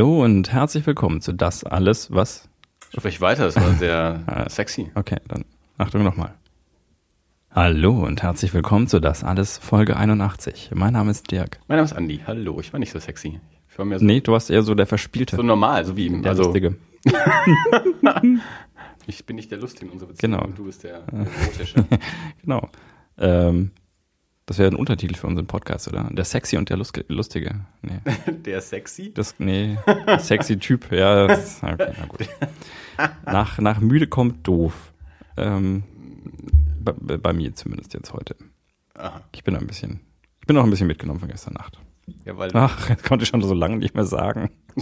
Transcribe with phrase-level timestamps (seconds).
[0.00, 2.48] Hallo und herzlich willkommen zu das alles, was.
[2.96, 4.90] Sprich weiter, das war sehr sexy.
[4.94, 5.44] Okay, dann
[5.76, 6.32] Achtung nochmal.
[7.50, 10.70] Hallo und herzlich willkommen zu das alles Folge 81.
[10.74, 11.60] Mein Name ist Dirk.
[11.68, 12.18] Mein Name ist Andi.
[12.26, 13.40] Hallo, ich war nicht so sexy.
[13.70, 15.36] Ich war mehr so, Nee, du warst eher so der Verspielte.
[15.36, 16.22] so normal, so wie ihm.
[16.22, 16.76] der Also, Lustige.
[19.06, 20.44] ich bin nicht der Lustige in unserer Beziehung Genau.
[20.46, 21.84] und du bist der Erotische.
[22.40, 22.66] Genau.
[23.18, 23.72] Ähm,
[24.50, 26.08] das wäre ein Untertitel für unseren Podcast, oder?
[26.10, 27.60] Der Sexy und der Luske- Lustige.
[27.82, 28.00] Nee,
[28.44, 29.14] der sexy?
[29.14, 29.78] das, nee,
[30.18, 30.90] sexy Typ.
[30.90, 32.28] Ja, das, okay, na gut.
[33.24, 34.92] Nach, nach müde kommt doof.
[35.36, 35.84] Ähm,
[36.82, 38.34] bei, bei mir zumindest jetzt heute.
[38.94, 39.20] Aha.
[39.30, 40.00] Ich bin ein bisschen,
[40.40, 41.78] ich bin noch ein bisschen mitgenommen von gestern Nacht.
[42.24, 44.50] Ja, weil, Ach, das konnte ich schon so lange nicht mehr sagen.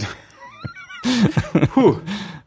[1.73, 1.97] puh.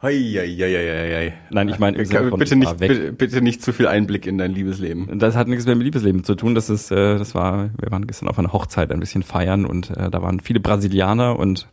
[0.02, 1.34] Hei, hei, hei.
[1.50, 5.18] Nein, ich meine bitte, nicht, bitte, bitte nicht zu viel Einblick in dein Liebesleben.
[5.20, 6.56] Das hat nichts mehr mit Liebesleben zu tun.
[6.56, 9.90] Das ist, äh, das war, wir waren gestern auf einer Hochzeit ein bisschen feiern und
[9.90, 11.68] äh, da waren viele Brasilianer und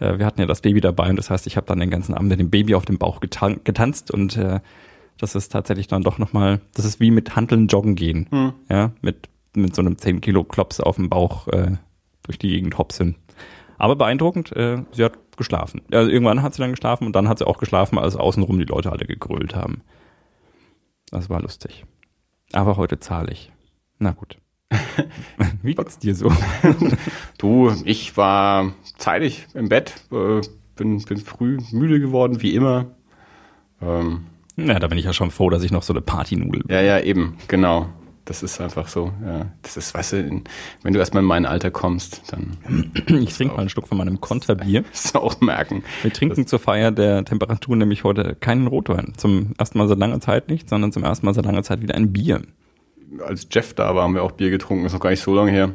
[0.00, 2.14] äh, wir hatten ja das Baby dabei und das heißt, ich habe dann den ganzen
[2.14, 4.58] Abend mit dem Baby auf dem Bauch getan getanzt und äh,
[5.18, 8.26] das ist tatsächlich dann doch nochmal, das ist wie mit Hanteln joggen gehen.
[8.30, 8.52] Hm.
[8.68, 11.76] Ja, mit, mit so einem 10 Kilo Klops auf dem Bauch äh,
[12.24, 13.16] durch die Gegend hopsen.
[13.78, 15.80] Aber beeindruckend, äh, sie hat geschlafen.
[15.90, 18.66] Also irgendwann hat sie dann geschlafen und dann hat sie auch geschlafen, als außenrum die
[18.66, 19.80] Leute alle gegrölt haben.
[21.10, 21.86] Das war lustig.
[22.52, 23.50] Aber heute zahle ich.
[23.98, 24.36] Na gut.
[25.62, 26.30] Wie geht's dir so?
[27.38, 30.42] Du, ich war zeitig im Bett, äh,
[30.76, 32.86] bin, bin früh müde geworden, wie immer.
[33.82, 36.74] Ähm, Na, da bin ich ja schon froh, dass ich noch so eine Partynudel bin.
[36.74, 37.88] Ja, ja, eben, genau.
[38.30, 39.46] Das ist einfach so, ja.
[39.60, 40.42] Das ist, weißt du,
[40.84, 42.58] wenn du erstmal in mein Alter kommst, dann
[43.24, 44.84] Ich trinke mal einen Schluck von meinem Konterbier.
[45.12, 45.82] du auch merken.
[46.02, 49.14] Wir trinken zur Feier der Temperatur nämlich heute keinen Rotwein.
[49.16, 51.96] Zum ersten Mal seit langer Zeit nicht, sondern zum ersten Mal seit langer Zeit wieder
[51.96, 52.42] ein Bier.
[53.26, 55.50] Als Jeff da war, haben wir auch Bier getrunken, ist noch gar nicht so lange
[55.50, 55.70] her.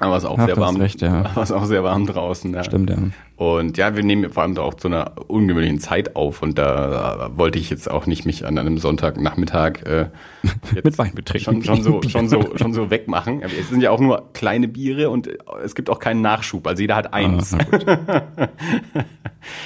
[0.00, 0.76] Aber es ist auch Ach, sehr warm.
[0.76, 1.24] recht, ja.
[1.24, 2.64] Aber es ist auch sehr warm draußen, ja.
[2.64, 2.96] Stimmt, ja.
[3.36, 7.30] Und ja, wir nehmen vor allem da auch zu einer ungewöhnlichen Zeit auf und da
[7.36, 10.06] wollte ich jetzt auch nicht mich an einem Sonntagnachmittag äh,
[10.84, 11.62] Mit Wein betrinken.
[11.62, 13.42] schon, schon so schon so schon so wegmachen.
[13.42, 15.28] Es sind ja auch nur kleine Biere und
[15.62, 17.54] es gibt auch keinen Nachschub, also jeder hat eins.
[17.54, 17.86] Ah, na gut.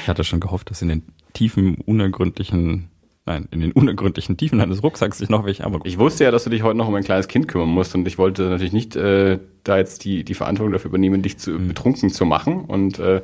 [0.02, 1.02] ich hatte schon gehofft, dass in den
[1.32, 2.88] tiefen, unergründlichen,
[3.26, 5.86] nein, in den unergründlichen Tiefen deines Rucksacks sich noch welche, aber gut.
[5.86, 8.06] Ich wusste ja, dass du dich heute noch um ein kleines Kind kümmern musst und
[8.06, 12.10] ich wollte natürlich nicht äh, da jetzt die, die Verantwortung dafür übernehmen, dich zu, betrunken
[12.10, 12.64] zu machen.
[12.64, 13.22] Und äh,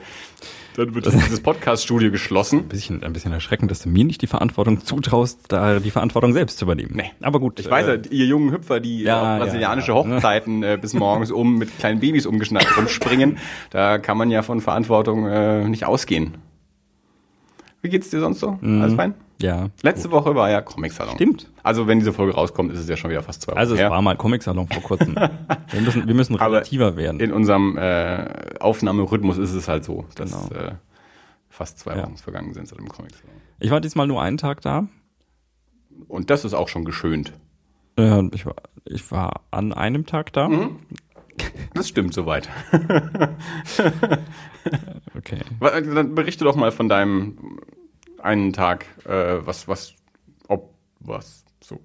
[0.77, 2.61] dann wird dieses Podcast-Studio geschlossen.
[2.61, 6.33] ein bisschen, ein bisschen erschreckend, dass du mir nicht die Verantwortung zutraust, da die Verantwortung
[6.33, 6.93] selbst zu übernehmen.
[6.95, 7.11] Nee.
[7.21, 7.59] Aber gut.
[7.59, 10.15] Ich weiß ja, ihr jungen Hüpfer, die Ja, auf brasilianische ja, ja.
[10.17, 13.39] Hochzeiten äh, bis morgens um mit kleinen Babys umgeschnallt rumspringen,
[13.71, 16.35] da kann man ja von Verantwortung äh, nicht ausgehen.
[17.83, 18.59] Wie geht's dir sonst so?
[18.61, 19.15] Alles fein?
[19.41, 19.69] Ja.
[19.83, 21.15] Letzte Woche war ja Comic-Salon.
[21.15, 21.51] Stimmt.
[21.63, 23.81] Also wenn diese Folge rauskommt, ist es ja schon wieder fast zwei Wochen Also es
[23.81, 23.91] her.
[23.91, 25.15] war mal Comic-Salon vor kurzem.
[25.71, 27.21] wir müssen, wir müssen relativer werden.
[27.21, 28.27] In unserem äh,
[28.59, 30.61] Aufnahmerhythmus ist es halt so, dass Genau.
[30.61, 30.73] äh,
[31.49, 32.03] fast zwei Ja.
[32.05, 33.35] Wochen vergangen sind seit dem Comic-Salon.
[33.61, 34.89] Ich war diesmal nur einen Tag da.
[36.09, 37.33] Und das ist auch schon geschönt.
[37.97, 40.49] Äh, ich, war, ich war an einem Tag da.
[41.75, 42.49] Das stimmt soweit.
[45.17, 45.39] Okay.
[45.61, 47.59] Dann berichte doch mal von deinem
[48.21, 49.95] einen Tag, äh, was, was,
[50.49, 51.79] ob, was, so.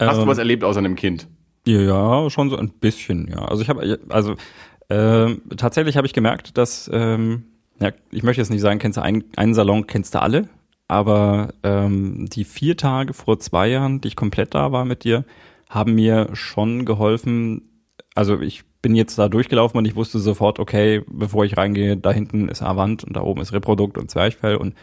[0.00, 1.28] Hast du Ähm, was erlebt außer einem Kind?
[1.66, 3.44] Ja, schon so ein bisschen, ja.
[3.44, 4.36] Also ich habe, also
[4.88, 7.44] ähm, tatsächlich habe ich gemerkt, dass, ähm,
[7.80, 10.48] ja, ich möchte jetzt nicht sagen, kennst du einen, einen Salon, kennst du alle,
[10.88, 15.24] aber ähm, die vier Tage vor zwei Jahren, die ich komplett da war mit dir,
[15.68, 17.84] haben mir schon geholfen.
[18.14, 22.12] Also ich bin jetzt da durchgelaufen und ich wusste sofort, okay, bevor ich reingehe, da
[22.12, 24.74] hinten ist Avant und da oben ist Reprodukt und Zwerchfell und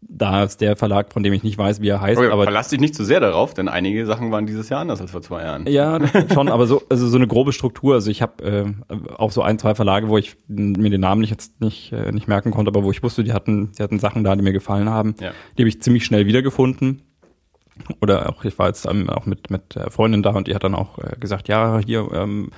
[0.00, 2.68] da ist der Verlag, von dem ich nicht weiß, wie er heißt, Okay, aber verlass
[2.68, 5.42] dich nicht zu sehr darauf, denn einige Sachen waren dieses Jahr anders als vor zwei
[5.42, 5.66] Jahren.
[5.66, 5.98] Ja,
[6.32, 7.94] schon, aber so, also so eine grobe Struktur.
[7.94, 11.30] Also ich habe äh, auch so ein, zwei Verlage, wo ich mir den Namen nicht
[11.30, 14.24] jetzt nicht, äh, nicht merken konnte, aber wo ich wusste, die hatten, die hatten Sachen
[14.24, 15.14] da, die mir gefallen haben.
[15.20, 15.32] Ja.
[15.56, 17.02] Die habe ich ziemlich schnell wiedergefunden.
[18.00, 20.64] Oder auch, ich war jetzt ähm, auch mit, mit der Freundin da und die hat
[20.64, 22.50] dann auch äh, gesagt, ja, hier, ähm,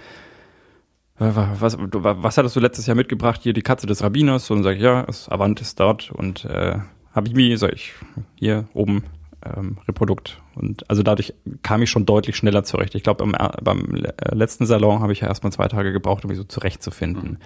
[1.19, 3.41] äh, was, was hattest du letztes Jahr mitgebracht?
[3.43, 4.50] Hier die Katze des Rabbiners.
[4.50, 6.79] Und sag ich, ja, das Avant ist dort und äh,
[7.19, 7.93] Habibi, sag ich,
[8.37, 9.05] hier oben
[9.44, 10.41] ähm, Reprodukt.
[10.55, 12.94] Und also dadurch kam ich schon deutlich schneller zurecht.
[12.94, 16.29] Ich glaube, beim, beim äh, letzten Salon habe ich ja erstmal zwei Tage gebraucht, um
[16.29, 17.38] mich so zurechtzufinden.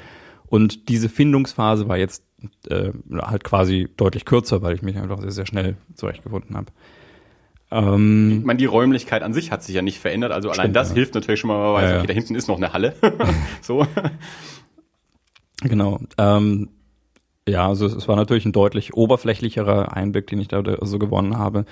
[0.47, 2.25] Und diese Findungsphase war jetzt
[2.69, 6.67] äh, halt quasi deutlich kürzer, weil ich mich einfach sehr, sehr schnell zurechtgefunden habe.
[7.71, 10.77] Ähm, Ich meine, die Räumlichkeit an sich hat sich ja nicht verändert, also allein Stimmt,
[10.77, 10.95] das ja.
[10.97, 11.99] hilft natürlich schon mal, weil man weiß, ja.
[11.99, 12.95] okay, da hinten ist noch eine Halle.
[13.63, 13.87] so.
[15.63, 16.01] Genau.
[16.19, 16.69] Ähm,
[17.49, 21.65] ja, also es war natürlich ein deutlich oberflächlicherer Einblick, den ich da so gewonnen habe.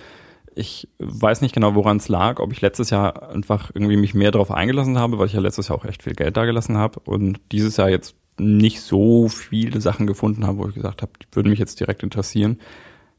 [0.54, 4.32] Ich weiß nicht genau, woran es lag, ob ich letztes Jahr einfach irgendwie mich mehr
[4.32, 6.98] darauf eingelassen habe, weil ich ja letztes Jahr auch echt viel Geld da gelassen habe
[7.04, 11.36] und dieses Jahr jetzt nicht so viele Sachen gefunden habe, wo ich gesagt habe, die
[11.36, 12.58] würden mich jetzt direkt interessieren.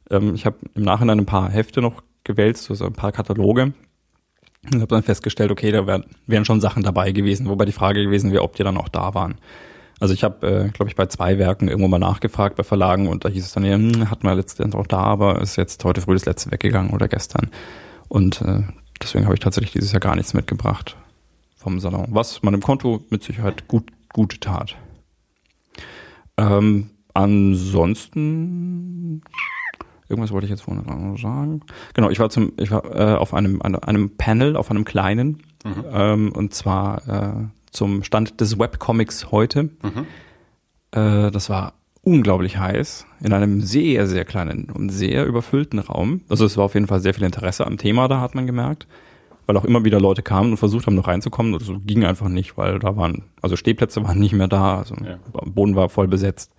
[0.09, 3.73] Ähm, ich habe im Nachhinein ein paar Hefte noch gewälzt, also ein paar Kataloge.
[4.65, 8.03] Und habe dann festgestellt, okay, da wären, wären schon Sachen dabei gewesen, wobei die Frage
[8.03, 9.35] gewesen wäre, ob die dann auch da waren.
[10.01, 13.23] Also ich habe, äh, glaube ich, bei zwei Werken irgendwo mal nachgefragt bei Verlagen und
[13.23, 16.01] da hieß es dann, ja, hm, hatten wir letztens auch da, aber ist jetzt heute
[16.01, 17.51] früh das letzte weggegangen oder gestern.
[18.07, 18.63] Und äh,
[18.99, 20.97] deswegen habe ich tatsächlich dieses Jahr gar nichts mitgebracht
[21.55, 24.75] vom Salon, was meinem Konto mit Sicherheit gut, gut tat.
[26.35, 28.01] Ähm, ansonsten
[30.09, 31.61] irgendwas wollte ich jetzt vorhin noch sagen.
[31.93, 35.85] Genau, ich war zum, ich war äh, auf einem, einem Panel, auf einem kleinen, mhm.
[35.93, 39.63] ähm, und zwar äh, zum Stand des Webcomics heute.
[39.63, 40.05] Mhm.
[40.91, 41.73] Äh, das war
[42.03, 46.21] unglaublich heiß in einem sehr, sehr kleinen und sehr überfüllten Raum.
[46.29, 48.87] Also es war auf jeden Fall sehr viel Interesse am Thema, da hat man gemerkt.
[49.47, 51.59] Weil auch immer wieder Leute kamen und versucht haben, noch reinzukommen.
[51.59, 55.17] So ging einfach nicht, weil da waren, also Stehplätze waren nicht mehr da, also ja.
[55.45, 56.53] Boden war voll besetzt.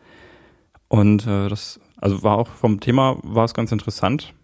[0.88, 4.34] Und äh, das, also war auch vom Thema war es ganz interessant.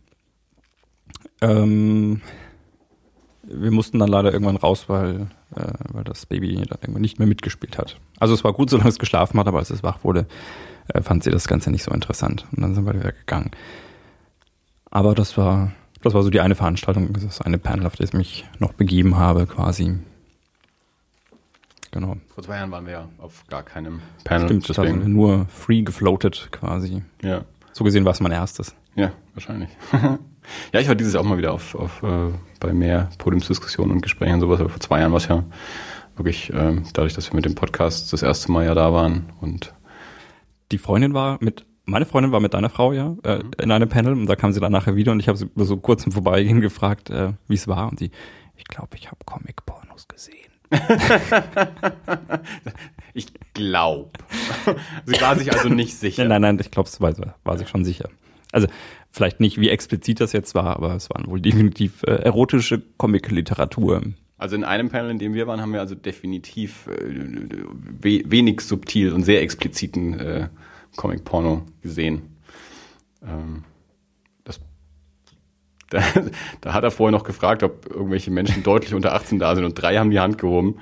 [1.40, 2.20] Ähm,
[3.50, 7.28] wir mussten dann leider irgendwann raus, weil, äh, weil das Baby dann irgendwann nicht mehr
[7.28, 7.96] mitgespielt hat.
[8.18, 10.26] Also es war gut, solange es geschlafen hat, aber als es wach wurde,
[10.88, 12.46] äh, fand sie das Ganze nicht so interessant.
[12.54, 13.50] Und dann sind wir wieder gegangen.
[14.90, 15.72] Aber das war,
[16.02, 19.16] das war so die eine Veranstaltung, das eine Panel, auf das ich mich noch begeben
[19.16, 19.98] habe, quasi.
[21.90, 22.16] Genau.
[22.34, 24.46] Vor zwei Jahren waren wir ja auf gar keinem Panel.
[24.46, 24.86] Stimmt, deswegen.
[24.86, 27.02] da sind wir nur free gefloatet quasi.
[27.22, 27.44] Ja.
[27.72, 28.74] So gesehen war es mein erstes.
[28.94, 29.70] Ja, wahrscheinlich.
[30.72, 34.02] Ja, ich war dieses Jahr auch mal wieder auf, auf äh, bei mehr Podiumsdiskussionen und
[34.02, 35.44] Gesprächen und sowas, aber vor zwei Jahren war es ja
[36.16, 39.74] wirklich, äh, dadurch, dass wir mit dem Podcast das erste Mal ja da waren und
[40.72, 43.50] die Freundin war mit, meine Freundin war mit deiner Frau ja äh, mhm.
[43.60, 45.76] in einem Panel und da kam sie dann nachher wieder und ich habe sie so
[45.76, 48.10] kurz im Vorbeigehen gefragt, äh, wie es war und sie,
[48.56, 50.36] ich glaube, ich habe Comic-Pornos gesehen.
[53.14, 54.10] ich glaube.
[55.06, 56.24] sie war sich also nicht sicher.
[56.26, 58.10] Nein, nein, ich glaube, es war, war sich schon sicher.
[58.52, 58.66] Also
[59.10, 64.02] Vielleicht nicht, wie explizit das jetzt war, aber es waren wohl definitiv äh, erotische Comic-Literatur.
[64.36, 67.12] Also in einem Panel, in dem wir waren, haben wir also definitiv äh,
[68.00, 70.48] we wenig subtil und sehr expliziten äh,
[70.96, 72.22] Comic-Porno gesehen.
[73.26, 73.64] Ähm,
[74.44, 74.60] das,
[75.90, 76.02] da,
[76.60, 79.74] da, hat er vorher noch gefragt, ob irgendwelche Menschen deutlich unter 18 da sind und
[79.74, 80.76] drei haben die Hand gehoben.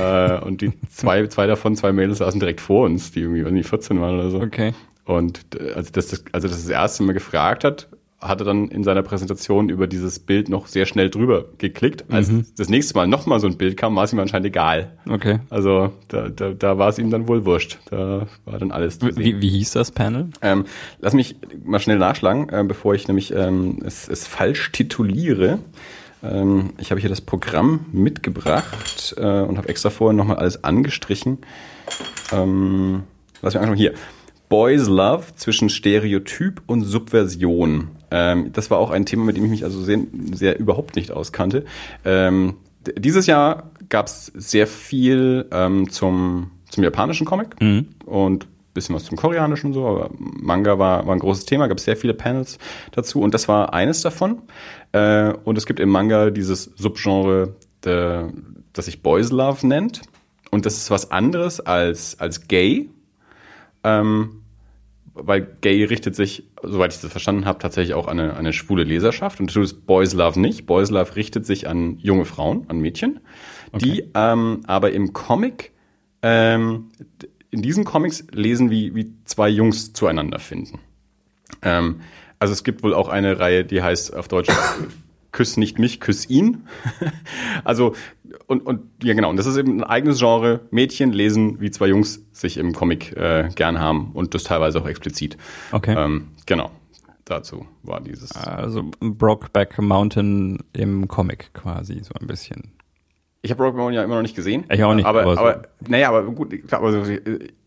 [0.00, 3.64] äh, und die zwei, zwei davon, zwei Mädels saßen direkt vor uns, die irgendwie, irgendwie
[3.64, 4.40] 14 waren oder so.
[4.40, 4.74] Okay.
[5.04, 7.88] Und äh, als das, als er das das erste Mal gefragt hat,
[8.22, 12.04] hat er dann in seiner Präsentation über dieses Bild noch sehr schnell drüber geklickt.
[12.08, 12.46] Als mhm.
[12.56, 14.96] das nächste Mal nochmal so ein Bild kam, war es ihm anscheinend egal.
[15.10, 15.40] Okay.
[15.50, 17.78] Also da, da, da war es ihm dann wohl wurscht.
[17.90, 19.00] Da war dann alles.
[19.02, 20.28] Wie, wie hieß das Panel?
[20.40, 20.66] Ähm,
[21.00, 25.58] lass mich mal schnell nachschlagen, äh, bevor ich nämlich ähm, es, es falsch tituliere.
[26.22, 31.38] Ähm, ich habe hier das Programm mitgebracht äh, und habe extra vorher nochmal alles angestrichen.
[32.30, 33.02] Ähm,
[33.42, 33.76] lass mich anschauen.
[33.76, 33.94] Hier.
[34.52, 37.88] Boys Love zwischen Stereotyp und Subversion.
[38.10, 41.10] Ähm, das war auch ein Thema, mit dem ich mich also sehr, sehr überhaupt nicht
[41.10, 41.64] auskannte.
[42.04, 42.56] Ähm,
[42.98, 47.86] dieses Jahr gab es sehr viel ähm, zum, zum japanischen Comic mhm.
[48.04, 51.84] und bisschen was zum koreanischen so, aber Manga war, war ein großes Thema, gab es
[51.84, 52.58] sehr viele Panels
[52.90, 54.42] dazu und das war eines davon.
[54.92, 57.56] Äh, und es gibt im Manga dieses Subgenre,
[57.86, 58.26] de,
[58.74, 60.02] das sich Boys Love nennt.
[60.50, 62.90] Und das ist was anderes als, als Gay.
[63.82, 64.41] Ähm,
[65.14, 68.84] weil Gay richtet sich, soweit ich das verstanden habe, tatsächlich auch an eine, eine schwule
[68.84, 69.40] Leserschaft.
[69.40, 70.66] Und das tut Boys Love nicht.
[70.66, 73.20] Boys Love richtet sich an junge Frauen, an Mädchen,
[73.72, 73.84] okay.
[73.84, 75.72] die ähm, aber im Comic,
[76.22, 76.88] ähm,
[77.50, 80.78] in diesen Comics lesen, wie, wie zwei Jungs zueinander finden.
[81.60, 82.00] Ähm,
[82.38, 84.50] also es gibt wohl auch eine Reihe, die heißt auf Deutsch
[85.32, 86.66] Küss nicht mich, küss ihn.
[87.64, 87.94] also,
[88.46, 90.60] und, und ja genau, und das ist eben ein eigenes Genre.
[90.70, 94.86] Mädchen lesen, wie zwei Jungs sich im Comic äh, gern haben und das teilweise auch
[94.86, 95.36] explizit.
[95.72, 95.94] Okay.
[95.96, 96.70] Ähm, genau.
[97.24, 98.32] Dazu war dieses.
[98.32, 102.72] Also Brokeback Mountain im Comic quasi, so ein bisschen.
[103.42, 104.64] Ich habe Brokeback Mountain ja immer noch nicht gesehen.
[104.70, 105.06] Ich auch nicht.
[105.06, 105.40] Aber, aber, so.
[105.40, 107.04] aber naja, aber gut, klar, also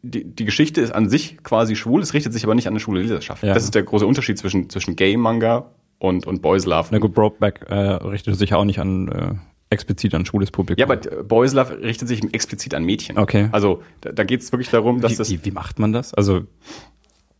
[0.02, 2.80] die, die Geschichte ist an sich quasi schwul, es richtet sich aber nicht an eine
[2.80, 3.44] schwule Leserschaft.
[3.44, 3.54] Ja.
[3.54, 6.90] Das ist der große Unterschied zwischen, zwischen Gay-Manga und, und Boys Love.
[6.92, 9.34] Na gut, Brokeback äh, richtet sich auch nicht an äh,
[9.76, 10.80] explizit an schwules Publikum.
[10.80, 13.18] Ja, aber Boys Love richtet sich explizit an Mädchen.
[13.18, 13.50] Okay.
[13.52, 15.30] Also da, da geht es wirklich darum, dass wie, das.
[15.30, 16.14] Wie, wie macht man das?
[16.14, 16.48] Also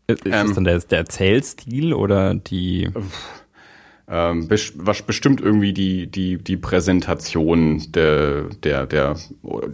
[0.06, 2.88] ist ähm, das dann der, der Erzählstil oder die.
[4.08, 9.16] Ähm, was bestimmt irgendwie die, die, die Präsentation der, der, der,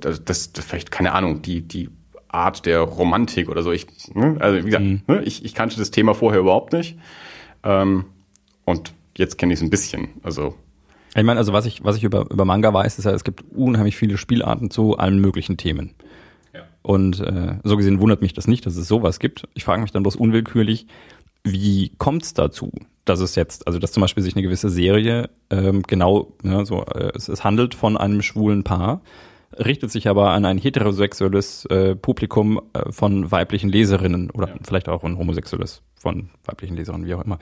[0.01, 1.91] das, das, vielleicht, keine Ahnung, die, die
[2.29, 3.73] Art der Romantik oder so.
[3.73, 4.39] Ich, ne?
[4.41, 5.03] also wie gesagt, mhm.
[5.07, 5.23] ne?
[5.23, 6.97] ich, ich kannte das Thema vorher überhaupt nicht.
[7.63, 8.07] Ähm,
[8.65, 10.09] und jetzt kenne ich es ein bisschen.
[10.23, 10.55] Also
[11.15, 13.45] ich meine, also was ich, was ich über, über Manga weiß, ist ja, es gibt
[13.55, 15.95] unheimlich viele Spielarten zu allen möglichen Themen.
[16.55, 16.63] Ja.
[16.83, 19.49] Und äh, so gesehen wundert mich das nicht, dass es sowas gibt.
[19.55, 20.87] Ich frage mich dann bloß unwillkürlich,
[21.45, 22.73] wie kommt es dazu,
[23.05, 26.85] dass es jetzt, also dass zum Beispiel sich eine gewisse Serie ähm, genau, ja, so,
[26.85, 29.03] äh, es, es handelt von einem schwulen Paar,
[29.59, 34.55] richtet sich aber an ein heterosexuelles äh, Publikum äh, von weiblichen Leserinnen oder ja.
[34.63, 37.39] vielleicht auch ein homosexuelles von weiblichen Leserinnen, wie auch immer.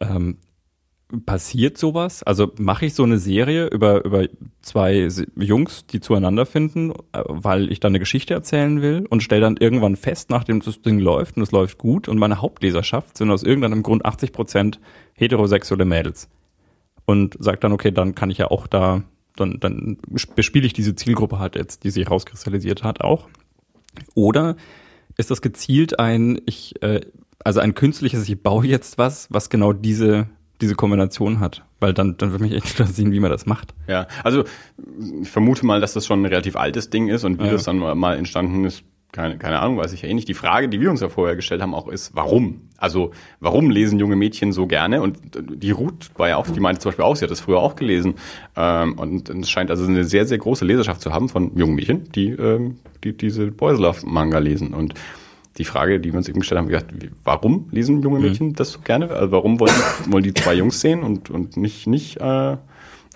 [0.00, 0.38] Ähm,
[1.20, 2.22] passiert sowas?
[2.22, 4.26] Also mache ich so eine Serie über, über
[4.62, 9.42] zwei Jungs, die zueinander finden, äh, weil ich dann eine Geschichte erzählen will und stelle
[9.42, 13.30] dann irgendwann fest, nachdem das Ding läuft und es läuft gut und meine Hauptleserschaft sind
[13.30, 14.80] aus irgendeinem Grund 80 Prozent
[15.14, 16.28] heterosexuelle Mädels.
[17.06, 19.02] Und sagt dann, okay, dann kann ich ja auch da,
[19.36, 19.98] dann, dann
[20.34, 23.28] bespiele ich diese Zielgruppe halt jetzt, die sich rauskristallisiert hat, auch.
[24.14, 24.56] Oder
[25.16, 27.02] ist das gezielt ein, ich, äh,
[27.44, 30.28] also ein künstliches, ich baue jetzt was, was genau diese
[30.64, 31.64] diese Kombination hat.
[31.80, 33.74] Weil dann, dann würde mich echt interessieren, wie man das macht.
[33.86, 34.44] Ja, also
[35.22, 37.52] ich vermute mal, dass das schon ein relativ altes Ding ist und wie ja.
[37.52, 40.26] das dann mal entstanden ist, keine, keine Ahnung, weiß ich ja eh nicht.
[40.26, 42.62] Die Frage, die wir uns ja vorher gestellt haben, auch ist, warum?
[42.78, 45.02] Also, warum lesen junge Mädchen so gerne?
[45.02, 45.18] Und
[45.54, 47.76] die Ruth war ja auch, die meinte zum Beispiel auch, sie hat das früher auch
[47.76, 48.14] gelesen.
[48.56, 52.10] Ähm, und es scheint also eine sehr, sehr große Leserschaft zu haben von jungen Mädchen,
[52.12, 54.74] die, ähm, die diese Boys Love Manga lesen.
[54.74, 54.94] Und
[55.56, 56.92] die Frage, die wir uns eben gestellt haben, gesagt,
[57.22, 58.24] warum lesen junge mhm.
[58.24, 58.54] Mädchen mhm.
[58.54, 59.10] das so gerne?
[59.10, 62.56] Also warum wollen die, wollen die zwei Jungs sehen und, und nicht, nicht äh,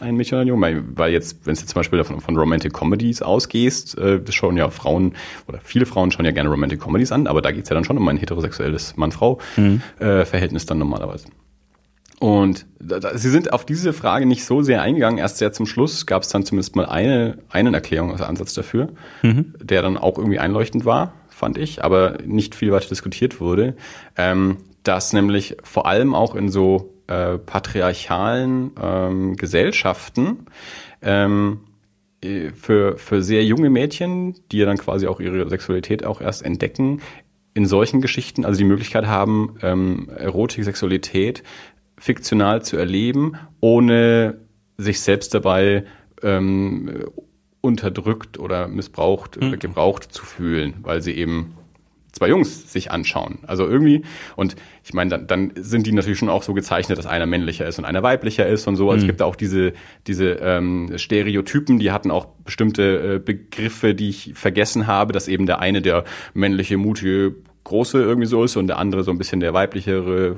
[0.01, 0.85] ein Mädchen oder ein Junge?
[0.95, 4.57] Weil jetzt, wenn du jetzt zum Beispiel von, von Romantic Comedies ausgehst, äh, das schauen
[4.57, 5.15] ja Frauen,
[5.49, 7.99] oder viele Frauen schauen ja gerne Romantic Comedies an, aber da geht's ja dann schon
[7.99, 10.67] um ein heterosexuelles Mann-Frau-Verhältnis mhm.
[10.67, 11.29] äh, dann normalerweise.
[12.21, 15.19] Und da, da, sie sind auf diese Frage nicht so sehr eingegangen.
[15.19, 18.89] Erst sehr zum Schluss gab es dann zumindest mal eine, einen Erklärungsansatz dafür,
[19.23, 19.55] mhm.
[19.63, 23.77] der dann auch irgendwie einleuchtend war fand ich, aber nicht viel weiter diskutiert wurde,
[24.17, 30.47] ähm, dass nämlich vor allem auch in so äh, patriarchalen ähm, Gesellschaften
[31.01, 31.61] ähm,
[32.23, 36.43] äh, für, für sehr junge Mädchen, die ja dann quasi auch ihre Sexualität auch erst
[36.43, 37.01] entdecken,
[37.55, 41.43] in solchen Geschichten also die Möglichkeit haben, ähm, Erotik, Sexualität
[41.99, 44.39] fiktional zu erleben, ohne
[44.77, 45.85] sich selbst dabei
[46.23, 47.05] ähm,
[47.61, 49.49] unterdrückt oder missbraucht mhm.
[49.49, 51.55] oder gebraucht zu fühlen, weil sie eben
[52.13, 53.39] zwei Jungs sich anschauen.
[53.47, 54.03] Also irgendwie,
[54.37, 57.67] und ich meine, dann, dann sind die natürlich schon auch so gezeichnet, dass einer männlicher
[57.67, 58.91] ist und einer weiblicher ist und so.
[58.91, 59.09] Also mhm.
[59.09, 59.73] es gibt auch diese,
[60.07, 65.47] diese ähm, Stereotypen, die hatten auch bestimmte äh, Begriffe, die ich vergessen habe, dass eben
[65.47, 67.35] der eine der männliche, mutige,
[67.65, 70.37] große irgendwie so ist und der andere so ein bisschen der weiblichere,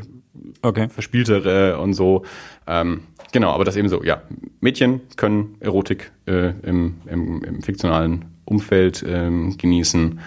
[0.63, 0.89] okay.
[0.89, 2.25] verspieltere und so.
[2.67, 4.23] Ähm, genau, aber das eben so, ja,
[4.61, 10.21] Mädchen können Erotik äh, im, im, im fiktionalen Umfeld ähm, genießen,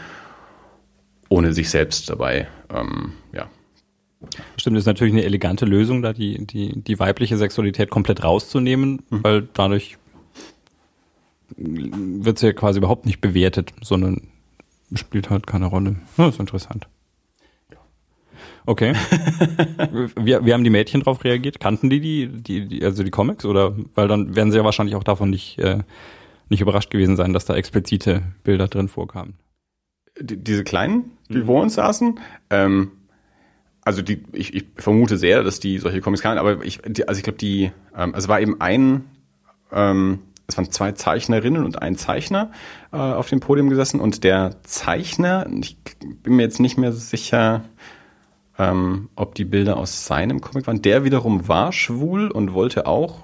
[1.29, 3.49] ohne sich selbst dabei, ähm, ja.
[4.55, 9.01] Stimmt, das ist natürlich eine elegante Lösung, da die, die, die weibliche Sexualität komplett rauszunehmen,
[9.09, 9.23] mhm.
[9.23, 9.97] weil dadurch
[11.57, 14.21] wird sie ja quasi überhaupt nicht bewertet, sondern
[14.93, 15.97] spielt halt keine Rolle.
[16.17, 16.87] Das ist interessant.
[18.65, 18.93] Okay.
[20.15, 21.59] wie, wie haben die Mädchen darauf reagiert?
[21.59, 24.95] Kannten die die, die, die also die Comics oder weil dann werden sie ja wahrscheinlich
[24.95, 25.79] auch davon nicht äh,
[26.49, 29.35] nicht überrascht gewesen sein, dass da explizite Bilder drin vorkamen.
[30.19, 31.45] Die, diese kleinen, die mhm.
[31.45, 32.91] vor uns saßen, ähm,
[33.83, 37.17] also die, ich, ich vermute sehr, dass die solche Comics kannten, aber ich, die, also
[37.17, 39.05] ich glaube, die, ähm, also war eben ein,
[39.71, 42.51] ähm, es waren zwei Zeichnerinnen und ein Zeichner
[42.91, 45.77] äh, auf dem Podium gesessen und der Zeichner, ich
[46.21, 47.63] bin mir jetzt nicht mehr sicher,
[48.57, 50.81] ähm, ob die Bilder aus seinem Comic waren.
[50.81, 53.23] Der wiederum war schwul und wollte auch,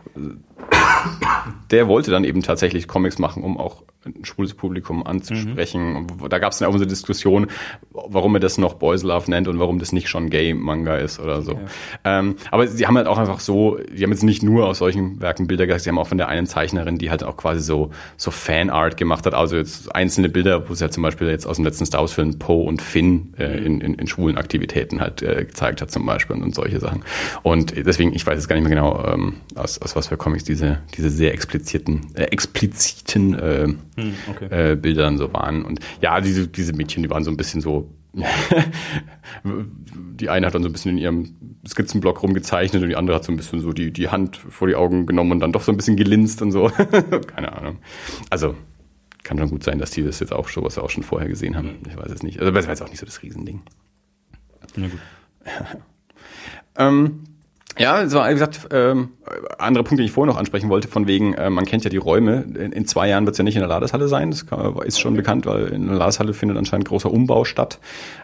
[1.72, 3.84] der wollte dann eben tatsächlich Comics machen, um auch
[4.24, 6.08] schwules Publikum anzusprechen.
[6.22, 6.30] Mhm.
[6.30, 7.48] Da gab es dann auch eine Diskussion,
[7.92, 11.42] warum er das noch Boys Love nennt und warum das nicht schon Gay-Manga ist oder
[11.42, 11.54] so.
[11.54, 11.66] Okay.
[12.06, 15.22] Ähm, aber sie haben halt auch einfach so, die haben jetzt nicht nur aus solchen
[15.22, 17.92] Werken Bilder gesagt, sie haben auch von der einen Zeichnerin, die halt auch quasi so,
[18.18, 21.58] so Fanart gemacht hat, also jetzt einzelne Bilder, wo sie halt zum Beispiel jetzt aus
[21.58, 23.66] dem letzten Star Wars-Film Poe und Finn äh, mhm.
[23.66, 27.04] in, in, in schwulen Aktivitäten halt äh, gezeigt hat zum Beispiel und, und solche Sachen.
[27.44, 30.44] Und deswegen, ich weiß jetzt gar nicht mehr genau, ähm, aus, aus was für Comics
[30.44, 33.68] diese, diese sehr expliziten, äh, expliziten äh,
[34.01, 34.72] hm, okay.
[34.72, 35.63] äh, Bilder dann so waren.
[35.63, 37.94] Und ja, diese, diese Mädchen, die waren so ein bisschen so.
[39.44, 41.36] die eine hat dann so ein bisschen in ihrem
[41.68, 44.75] Skizzenblock rumgezeichnet und die andere hat so ein bisschen so die, die Hand vor die
[44.75, 46.72] Augen genommen und dann doch so ein bisschen gelinst und so.
[47.27, 47.77] Keine Ahnung.
[48.32, 48.56] Also
[49.24, 51.29] kann schon gut sein, dass die das jetzt auch schon, was sie auch schon vorher
[51.29, 51.75] gesehen haben.
[51.88, 52.39] Ich weiß es nicht.
[52.39, 53.62] Also das war jetzt auch nicht so das Riesending.
[54.75, 55.00] Na gut.
[56.77, 57.24] ähm,
[57.78, 59.10] ja, so wie gesagt, ähm,
[59.58, 61.98] andere Punkte, die ich vorher noch ansprechen wollte, von wegen, äh, man kennt ja die
[61.98, 62.44] Räume.
[62.56, 64.32] In, in zwei Jahren wird es ja nicht in der Ladeshalle sein.
[64.32, 67.80] Das kann, ist schon bekannt, weil in der Ladeshalle findet anscheinend großer Umbau statt.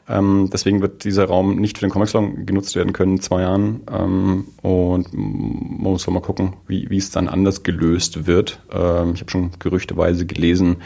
[0.10, 2.12] Ähm, deswegen wird dieser Raum nicht für den Comic
[2.46, 3.82] genutzt werden können in zwei Jahren.
[3.92, 8.60] Ähm, und man muss mal gucken, wie, wie es dann anders gelöst wird.
[8.74, 10.78] Ähm, ich habe schon gerüchteweise gelesen,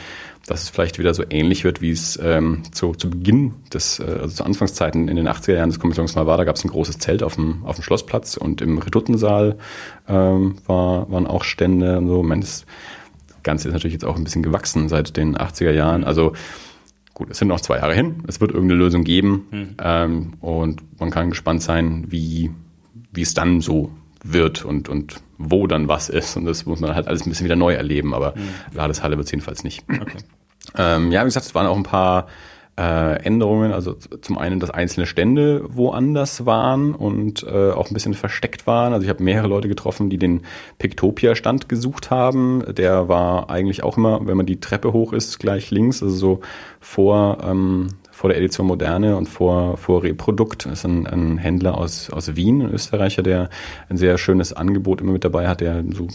[0.48, 4.04] dass es vielleicht wieder so ähnlich wird, wie es ähm, zu, zu Beginn des, äh,
[4.04, 6.38] also zu Anfangszeiten in den 80er Jahren des Kommissions mal war.
[6.38, 9.58] Da gab es ein großes Zelt auf dem, auf dem Schlossplatz und im Reduttensaal
[10.08, 12.22] ähm, war, waren auch Stände und so.
[12.22, 12.66] Ich meine, das
[13.44, 16.04] Ganze ist natürlich jetzt auch ein bisschen gewachsen seit den 80er Jahren.
[16.04, 16.34] Also
[17.14, 18.24] gut, es sind noch zwei Jahre hin.
[18.28, 19.70] Es wird irgendeine Lösung geben hm.
[19.82, 22.52] ähm, und man kann gespannt sein, wie,
[23.12, 23.92] wie es dann so
[24.24, 26.38] wird und, und wo dann was ist.
[26.38, 28.76] Und das muss man halt alles ein bisschen wieder neu erleben, aber mhm.
[28.76, 29.84] Ladeshalle wird es jedenfalls nicht.
[29.90, 30.18] Okay.
[30.78, 32.28] Ähm, ja, wie gesagt, es waren auch ein paar
[32.78, 33.74] äh, Änderungen.
[33.74, 38.94] Also zum einen, dass einzelne Stände woanders waren und äh, auch ein bisschen versteckt waren.
[38.94, 40.42] Also ich habe mehrere Leute getroffen, die den
[40.78, 42.64] Pictopia-Stand gesucht haben.
[42.68, 46.40] Der war eigentlich auch immer, wenn man die Treppe hoch ist, gleich links, also so
[46.80, 47.88] vor, ähm,
[48.20, 50.66] vor der Edition Moderne und vor, vor Reprodukt.
[50.66, 53.50] Das ist ein, ein Händler aus, aus Wien, ein Österreicher, der
[53.88, 56.10] ein sehr schönes Angebot immer mit dabei hat, der so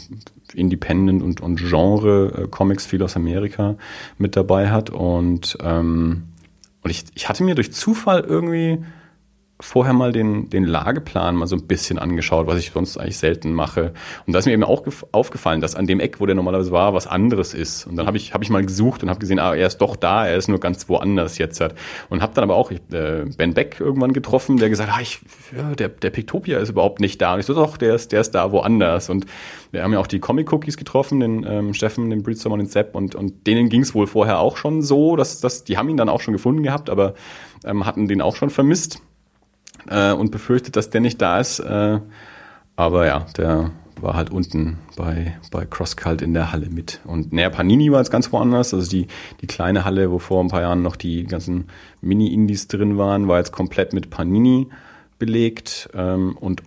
[0.53, 3.77] Independent und, und Genre-Comics viel aus Amerika
[4.19, 4.91] mit dabei hat.
[4.91, 6.25] Und, ähm,
[6.83, 8.85] und ich, ich hatte mir durch Zufall irgendwie
[9.65, 13.55] vorher mal den, den Lageplan mal so ein bisschen angeschaut, was ich sonst eigentlich selten
[13.55, 13.95] mache.
[14.27, 16.93] Und da ist mir eben auch aufgefallen, dass an dem Eck, wo der normalerweise war,
[16.93, 17.87] was anderes ist.
[17.87, 19.97] Und dann habe ich, hab ich mal gesucht und habe gesehen, ah, er ist doch
[19.97, 21.63] da, er ist nur ganz woanders jetzt.
[22.11, 25.21] Und habe dann aber auch äh, Ben Beck irgendwann getroffen, der gesagt hat, ah, ich,
[25.57, 27.33] ja, der, der Pictopia ist überhaupt nicht da.
[27.33, 29.09] Und ich so, doch, der ist, der ist da woanders.
[29.09, 29.25] Und
[29.73, 32.95] wir haben ja auch die Comic-Cookies getroffen, den ähm, Steffen, den Breedstorm und den Sepp.
[32.95, 35.97] Und, und denen ging es wohl vorher auch schon so, dass, dass die haben ihn
[35.97, 37.15] dann auch schon gefunden gehabt, aber
[37.65, 39.01] ähm, hatten den auch schon vermisst
[39.89, 41.61] äh, und befürchtet, dass der nicht da ist.
[41.61, 42.01] Äh,
[42.77, 43.71] aber ja, der
[44.01, 47.01] war halt unten bei, bei CrossCult in der Halle mit.
[47.05, 48.75] Und naja, Panini war jetzt ganz woanders.
[48.75, 49.07] Also die,
[49.41, 51.69] die kleine Halle, wo vor ein paar Jahren noch die ganzen
[52.01, 54.69] Mini-Indies drin waren, war jetzt komplett mit Panini
[55.19, 55.89] belegt.
[55.95, 56.63] Ähm, und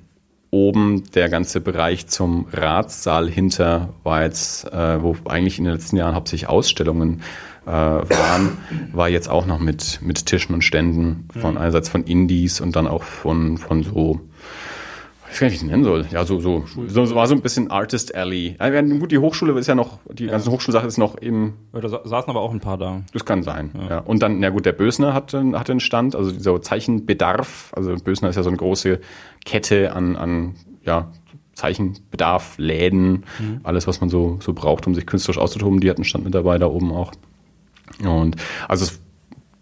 [0.50, 5.98] oben der ganze Bereich zum Ratssaal hinter war jetzt, äh, wo eigentlich in den letzten
[5.98, 7.22] Jahren hauptsächlich Ausstellungen
[7.68, 8.58] äh, waren,
[8.94, 11.58] war jetzt auch noch mit, mit Tischen und Ständen von mhm.
[11.58, 14.22] einerseits von Indies und dann auch von, von so
[15.30, 16.06] ich weiß gar nicht, wie ich es nennen soll.
[16.10, 18.56] Ja, so, so, so, so war so ein bisschen Artist Alley.
[18.60, 20.32] Ja, gut, die Hochschule ist ja noch, die ja.
[20.32, 21.54] ganze Hochschulsache ist noch im.
[21.74, 23.02] Da saßen aber auch ein paar da.
[23.12, 23.90] Das kann sein, ja.
[23.90, 24.00] ja.
[24.00, 27.74] Und dann, na gut, der Bösner hat, hat einen Stand, also dieser Zeichenbedarf.
[27.76, 29.00] Also Bösner ist ja so eine große
[29.44, 31.12] Kette an, an ja,
[31.54, 33.60] Zeichenbedarf, Läden, mhm.
[33.64, 35.82] alles, was man so, so braucht, um sich künstlerisch auszutoben.
[35.82, 37.12] Die hatten einen Stand mit dabei da oben auch.
[38.06, 38.36] Und
[38.68, 39.00] also es,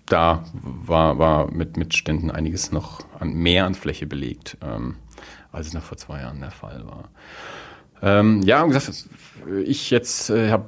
[0.06, 4.98] da war, war mit, mit Ständen einiges noch an, mehr an Fläche belegt, ähm,
[5.52, 7.10] als es noch vor zwei Jahren der Fall war.
[8.02, 9.08] Ähm, ja, und gesagt,
[9.65, 10.67] ich jetzt äh, habe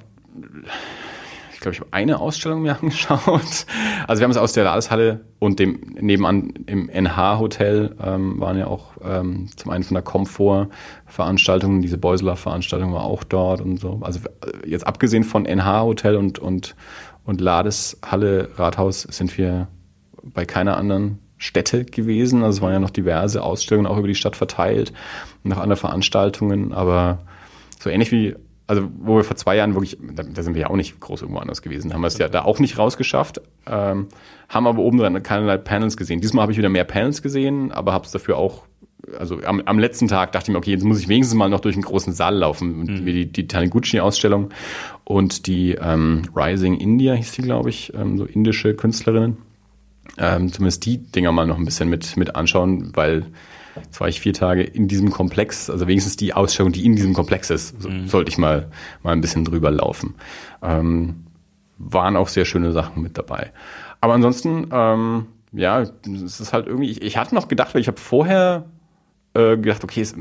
[1.57, 3.65] ich glaube, ich habe eine Ausstellung mir angeschaut.
[4.07, 8.67] Also wir haben es aus der Ladeshalle und dem nebenan im NH-Hotel ähm, waren ja
[8.67, 13.99] auch ähm, zum einen von der Komfort-Veranstaltung, diese Beuseler-Veranstaltung war auch dort und so.
[14.03, 16.75] Also äh, jetzt abgesehen von NH-Hotel und, und
[17.27, 19.67] und Ladeshalle, Rathaus sind wir
[20.23, 22.41] bei keiner anderen Stätte gewesen.
[22.41, 24.93] Also es waren ja noch diverse Ausstellungen auch über die Stadt verteilt,
[25.43, 27.19] noch andere Veranstaltungen, aber
[27.79, 28.35] so ähnlich wie,
[28.65, 31.21] also wo wir vor zwei Jahren wirklich, da, da sind wir ja auch nicht groß
[31.21, 34.07] irgendwo anders gewesen, haben wir es ja da auch nicht rausgeschafft, ähm,
[34.47, 36.21] haben aber oben dran keinerlei Panels gesehen.
[36.21, 38.63] Diesmal habe ich wieder mehr Panels gesehen, aber habe es dafür auch
[39.17, 41.59] also am, am letzten Tag dachte ich mir, okay, jetzt muss ich wenigstens mal noch
[41.59, 42.79] durch einen großen Saal laufen.
[42.79, 43.05] Mhm.
[43.05, 44.49] Wie die, die Taniguchi-Ausstellung
[45.03, 49.37] und die ähm, Rising India hieß die, glaube ich, ähm, so indische Künstlerinnen.
[50.17, 53.27] Ähm, zumindest die Dinger mal noch ein bisschen mit, mit anschauen, weil
[53.75, 57.13] jetzt war ich vier Tage in diesem Komplex, also wenigstens die Ausstellung, die in diesem
[57.13, 58.07] Komplex ist, so, mhm.
[58.07, 58.71] sollte ich mal,
[59.03, 60.15] mal ein bisschen drüber laufen.
[60.63, 61.25] Ähm,
[61.77, 63.51] waren auch sehr schöne Sachen mit dabei.
[64.01, 67.87] Aber ansonsten, ähm, ja, es ist halt irgendwie, ich, ich hatte noch gedacht, weil ich
[67.87, 68.65] habe vorher
[69.37, 70.15] äh, gedacht, okay, es,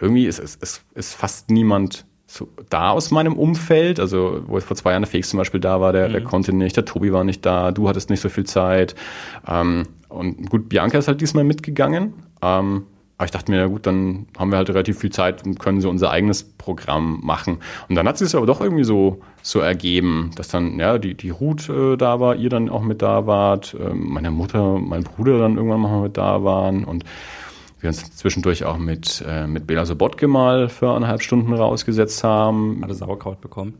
[0.00, 4.00] irgendwie ist, ist, ist, ist fast niemand so da aus meinem Umfeld.
[4.00, 6.12] Also, wo vor zwei Jahren der Felix zum Beispiel da war, der, mhm.
[6.12, 8.94] der konnte nicht, der Tobi war nicht da, du hattest nicht so viel Zeit.
[9.46, 12.14] Ähm, und gut, Bianca ist halt diesmal mitgegangen.
[12.42, 12.84] Ähm,
[13.18, 15.80] aber ich dachte mir, ja gut, dann haben wir halt relativ viel Zeit und können
[15.80, 17.58] so unser eigenes Programm machen.
[17.88, 21.14] Und dann hat sich es aber doch irgendwie so, so ergeben, dass dann, ja, die,
[21.14, 25.04] die Ruth äh, da war, ihr dann auch mit da wart, äh, meine Mutter, mein
[25.04, 27.04] Bruder dann irgendwann mal mit da waren und
[27.82, 32.80] wir uns zwischendurch auch mit, äh, mit Bela Sobotke mal für eineinhalb Stunden rausgesetzt haben.
[32.82, 33.74] Hatte Sauerkraut bekommen?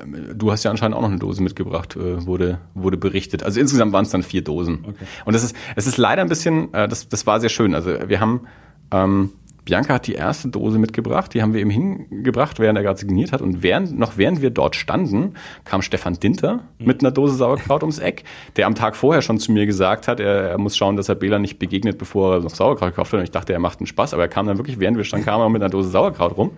[0.00, 3.42] Ähm, du hast ja anscheinend auch noch eine Dose mitgebracht, äh, wurde, wurde berichtet.
[3.42, 4.84] Also insgesamt waren es dann vier Dosen.
[4.88, 5.04] Okay.
[5.24, 7.74] Und das ist, es ist leider ein bisschen, äh, das, das war sehr schön.
[7.74, 8.42] Also wir haben
[8.90, 9.30] ähm,
[9.64, 13.32] Bianca hat die erste Dose mitgebracht, die haben wir ihm hingebracht, während er gerade signiert
[13.32, 13.42] hat.
[13.42, 17.98] Und während, noch während wir dort standen, kam Stefan Dinter mit einer Dose Sauerkraut ums
[17.98, 18.24] Eck,
[18.56, 21.14] der am Tag vorher schon zu mir gesagt hat, er, er muss schauen, dass er
[21.14, 23.18] Bela nicht begegnet, bevor er noch Sauerkraut gekauft hat.
[23.18, 25.26] Und ich dachte, er macht einen Spaß, aber er kam dann wirklich, während wir standen,
[25.26, 26.50] kam er mit einer Dose Sauerkraut rum.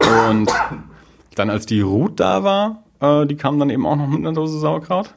[0.00, 0.50] Und
[1.34, 4.32] dann, als die Ruth da war, Äh, die kamen dann eben auch noch mit einer
[4.32, 5.14] Dose Sauerkraut.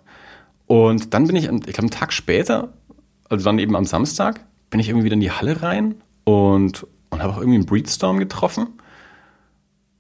[0.68, 2.70] Und dann bin ich, ich glaube, einen Tag später,
[3.30, 7.22] also dann eben am Samstag, bin ich irgendwie wieder in die Halle rein und, und
[7.22, 8.68] habe auch irgendwie einen Breedstorm getroffen.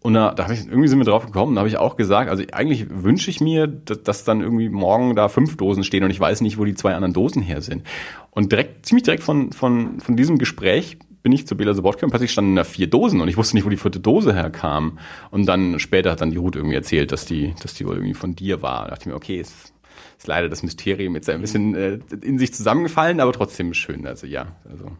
[0.03, 2.29] Und da, da habe ich irgendwie sind wir drauf gekommen, da habe ich auch gesagt,
[2.29, 6.11] also eigentlich wünsche ich mir, dass, dass, dann irgendwie morgen da fünf Dosen stehen und
[6.11, 7.83] ich weiß nicht, wo die zwei anderen Dosen her sind.
[8.29, 12.09] Und direkt, ziemlich direkt von, von, von diesem Gespräch bin ich zu Bela Sobotka und
[12.09, 14.99] plötzlich standen da vier Dosen und ich wusste nicht, wo die vierte Dose herkam.
[15.31, 18.13] Und dann später hat dann die Ruth irgendwie erzählt, dass die, dass die wohl irgendwie
[18.13, 18.83] von dir war.
[18.83, 19.73] Da dachte ich mir, okay, ist,
[20.17, 24.05] ist leider das Mysterium jetzt ein bisschen äh, in sich zusammengefallen, aber trotzdem schön.
[24.05, 24.91] Also ja, also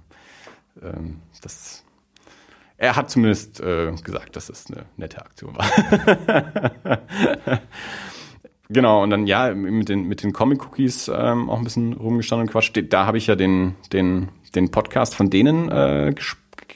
[0.82, 1.84] ähm, das
[2.78, 5.66] er hat zumindest äh, gesagt, dass es eine nette Aktion war.
[8.70, 12.52] genau, und dann ja, mit den, mit den Comic-Cookies ähm, auch ein bisschen rumgestanden und
[12.52, 12.72] Quatsch.
[12.90, 16.14] Da habe ich ja den, den, den Podcast von denen äh,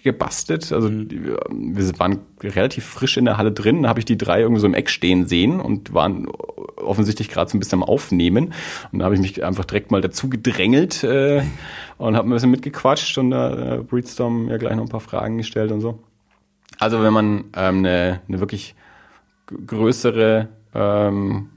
[0.08, 0.72] gebastelt.
[0.72, 1.38] Also mhm.
[1.50, 3.84] wir waren relativ frisch in der Halle drin.
[3.84, 6.28] Da habe ich die drei irgendwie so im Eck stehen sehen und waren
[6.78, 8.54] offensichtlich gerade so ein bisschen am Aufnehmen.
[8.92, 11.44] Und da habe ich mich einfach direkt mal dazu gedrängelt äh,
[11.98, 15.38] und habe ein bisschen mitgequatscht und da äh, Breedstorm ja gleich noch ein paar Fragen
[15.38, 16.00] gestellt und so.
[16.80, 18.76] Also wenn man ähm, eine, eine wirklich
[19.48, 21.50] größere ähm,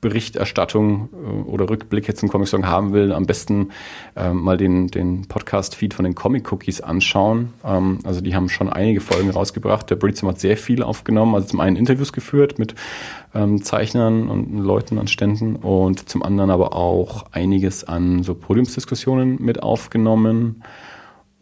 [0.00, 3.70] Berichterstattung äh, oder Rückblicke zum Comic Song haben will, am besten
[4.14, 7.54] ähm, mal den, den Podcast-Feed von den Comic Cookies anschauen.
[7.64, 9.88] Ähm, also die haben schon einige Folgen rausgebracht.
[9.90, 11.34] Der Breedstorm hat sehr viel aufgenommen.
[11.34, 12.74] Also zum einen Interviews geführt mit
[13.34, 19.40] ähm, Zeichnern und Leuten an Ständen und zum anderen aber auch einiges an so Podiumsdiskussionen
[19.40, 20.62] mit aufgenommen.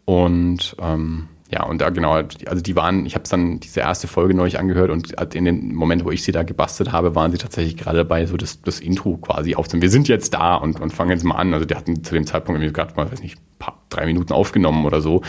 [0.04, 4.08] Und ähm, ja, und da genau, also die waren, ich habe es dann diese erste
[4.08, 7.38] Folge neulich angehört und in dem Moment, wo ich sie da gebastelt habe, waren sie
[7.38, 9.82] tatsächlich gerade dabei, so das, das Intro quasi aufzunehmen.
[9.82, 11.54] Wir sind jetzt da und, und fangen jetzt mal an.
[11.54, 14.84] Also die hatten zu dem Zeitpunkt irgendwie gerade mal, weiß nicht, paar, drei Minuten aufgenommen
[14.84, 15.22] oder so,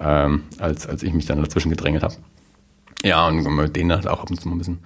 [0.00, 2.16] ähm, als, als ich mich dann dazwischen gedrängelt habe.
[3.02, 4.80] Ja, und mit denen hat auch ab und zu mal ein bisschen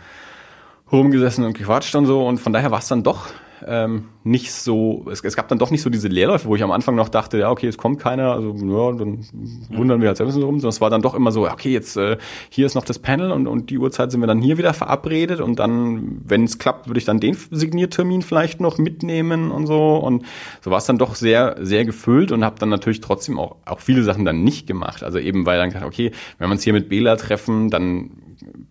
[0.92, 2.24] rumgesessen und gequatscht und so.
[2.24, 3.30] Und von daher war es dann doch
[3.66, 6.70] ähm, nicht so, es, es, gab dann doch nicht so diese Leerläufe, wo ich am
[6.70, 9.24] Anfang noch dachte, ja, okay, es kommt keiner, also ja, dann
[9.70, 12.16] wundern wir halt selbst rum, sondern es war dann doch immer so, okay, jetzt äh,
[12.48, 15.40] hier ist noch das Panel und, und die Uhrzeit sind wir dann hier wieder verabredet
[15.40, 19.96] und dann, wenn es klappt, würde ich dann den Signiertermin vielleicht noch mitnehmen und so.
[19.96, 20.24] Und
[20.62, 23.80] so war es dann doch sehr, sehr gefüllt und habe dann natürlich trotzdem auch, auch
[23.80, 26.72] viele Sachen dann nicht gemacht, also eben weil dann gedacht, okay, wenn wir uns hier
[26.72, 28.10] mit Bela treffen, dann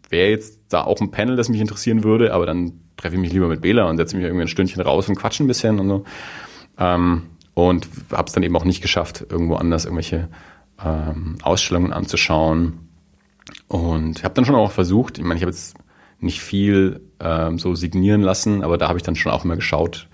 [0.10, 3.34] wäre jetzt da auch ein Panel, das mich interessieren würde, aber dann treffe ich mich
[3.34, 5.90] lieber mit Bela und setze mich irgendwie ein Stündchen raus und quatsche ein bisschen und
[5.90, 6.04] so.
[6.78, 10.30] Ähm, und habe es dann eben auch nicht geschafft, irgendwo anders irgendwelche
[10.84, 12.80] ähm, Ausstellungen anzuschauen.
[13.68, 15.76] Und habe dann schon auch versucht, ich meine, ich habe jetzt
[16.20, 20.08] nicht viel ähm, so signieren lassen, aber da habe ich dann schon auch immer geschaut,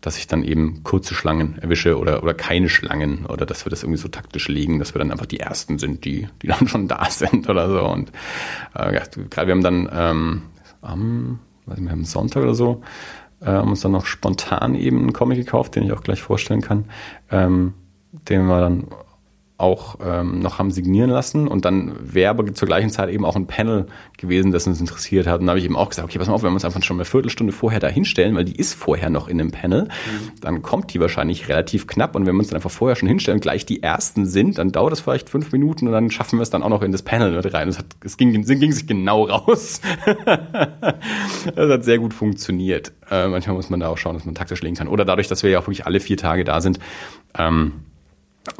[0.00, 3.82] dass ich dann eben kurze Schlangen erwische oder, oder keine Schlangen oder dass wir das
[3.82, 6.86] irgendwie so taktisch legen, dass wir dann einfach die Ersten sind, die, die dann schon
[6.88, 7.84] da sind oder so.
[7.84, 8.12] Und
[8.74, 10.42] äh, ja, gerade wir haben dann ähm,
[10.82, 12.82] am weiß nicht, am Sonntag oder so,
[13.40, 16.62] äh, haben uns dann noch spontan eben einen Comic gekauft, den ich auch gleich vorstellen
[16.62, 16.86] kann,
[17.30, 17.74] ähm,
[18.12, 18.86] den wir dann
[19.58, 23.36] auch ähm, noch haben signieren lassen und dann wäre aber zur gleichen Zeit eben auch
[23.36, 23.86] ein Panel
[24.18, 25.40] gewesen, das uns interessiert hat.
[25.40, 26.82] Und da habe ich eben auch gesagt, okay, pass mal auf, wenn wir uns einfach
[26.82, 30.40] schon eine Viertelstunde vorher da hinstellen, weil die ist vorher noch in dem Panel, mhm.
[30.42, 33.36] dann kommt die wahrscheinlich relativ knapp und wenn wir uns dann einfach vorher schon hinstellen
[33.36, 36.42] und gleich die Ersten sind, dann dauert es vielleicht fünf Minuten und dann schaffen wir
[36.42, 37.68] es dann auch noch in das Panel mit rein.
[37.68, 39.80] Es, hat, es ging, ging sich genau raus.
[40.26, 42.92] das hat sehr gut funktioniert.
[43.10, 44.88] Äh, manchmal muss man da auch schauen, dass man taktisch legen kann.
[44.88, 46.78] Oder dadurch, dass wir ja auch wirklich alle vier Tage da sind,
[47.38, 47.72] ähm,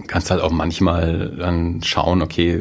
[0.06, 2.60] kannst halt auch manchmal dann schauen, okay,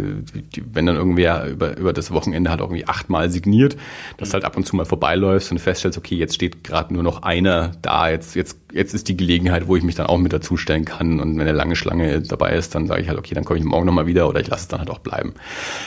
[0.66, 3.78] wenn dann irgendwer über, über das Wochenende halt irgendwie achtmal signiert,
[4.18, 7.24] dass halt ab und zu mal vorbeiläufst und feststellst, okay, jetzt steht gerade nur noch
[7.24, 10.86] einer da, jetzt, jetzt, jetzt ist die Gelegenheit, wo ich mich dann auch mit dazustellen
[10.86, 11.20] kann.
[11.20, 13.66] Und wenn eine lange Schlange dabei ist, dann sage ich halt, okay, dann komme ich
[13.66, 15.34] morgen nochmal wieder oder ich lasse es dann halt auch bleiben.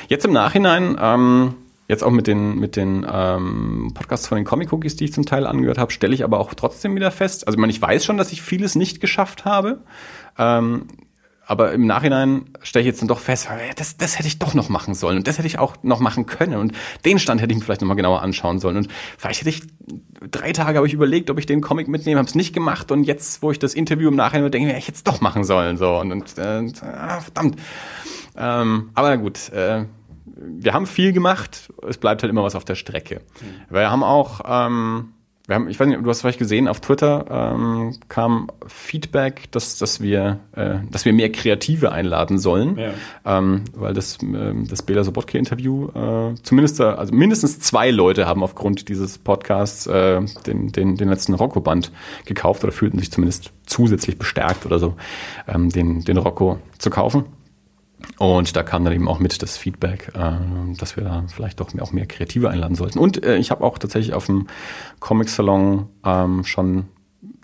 [0.08, 1.54] Jetzt im Nachhinein, ähm,
[1.88, 5.24] jetzt auch mit den, mit den ähm, Podcasts von den Comic Cookies, die ich zum
[5.24, 8.04] Teil angehört habe, stelle ich aber auch trotzdem wieder fest, also ich meine, ich weiß
[8.04, 9.80] schon, dass ich vieles nicht geschafft habe,
[10.36, 10.86] ähm,
[11.48, 14.68] aber im Nachhinein stelle ich jetzt dann doch fest, das, das hätte ich doch noch
[14.68, 15.16] machen sollen.
[15.16, 16.60] Und das hätte ich auch noch machen können.
[16.60, 16.74] Und
[17.06, 18.76] den Stand hätte ich mir vielleicht nochmal genauer anschauen sollen.
[18.76, 19.62] Und vielleicht hätte ich
[20.30, 22.92] drei Tage habe ich überlegt, ob ich den Comic mitnehme, habe es nicht gemacht.
[22.92, 25.78] Und jetzt, wo ich das Interview im Nachhinein denke, ich hätte es doch machen sollen.
[25.78, 25.96] So.
[25.96, 27.58] Und, und äh, verdammt.
[28.36, 29.86] Ähm, aber gut, äh,
[30.36, 33.22] wir haben viel gemacht, es bleibt halt immer was auf der Strecke.
[33.40, 33.74] Mhm.
[33.74, 35.14] Wir haben auch ähm,
[35.48, 39.78] wir haben, ich weiß nicht, du hast vielleicht gesehen, auf Twitter ähm, kam Feedback, dass,
[39.78, 42.90] dass, wir, äh, dass wir mehr Kreative einladen sollen, ja.
[43.24, 48.90] ähm, weil das, äh, das Bela Sobotka-Interview äh, zumindest, also mindestens zwei Leute haben aufgrund
[48.90, 51.92] dieses Podcasts äh, den, den, den letzten Rocco-Band
[52.26, 54.96] gekauft oder fühlten sich zumindest zusätzlich bestärkt oder so,
[55.46, 57.24] ähm, den, den Rocco zu kaufen.
[58.18, 60.32] Und da kam dann eben auch mit das Feedback, äh,
[60.76, 62.98] dass wir da vielleicht doch auch mehr Kreative einladen sollten.
[62.98, 64.46] Und äh, ich habe auch tatsächlich auf dem
[65.00, 66.88] Comic-Salon ähm, schon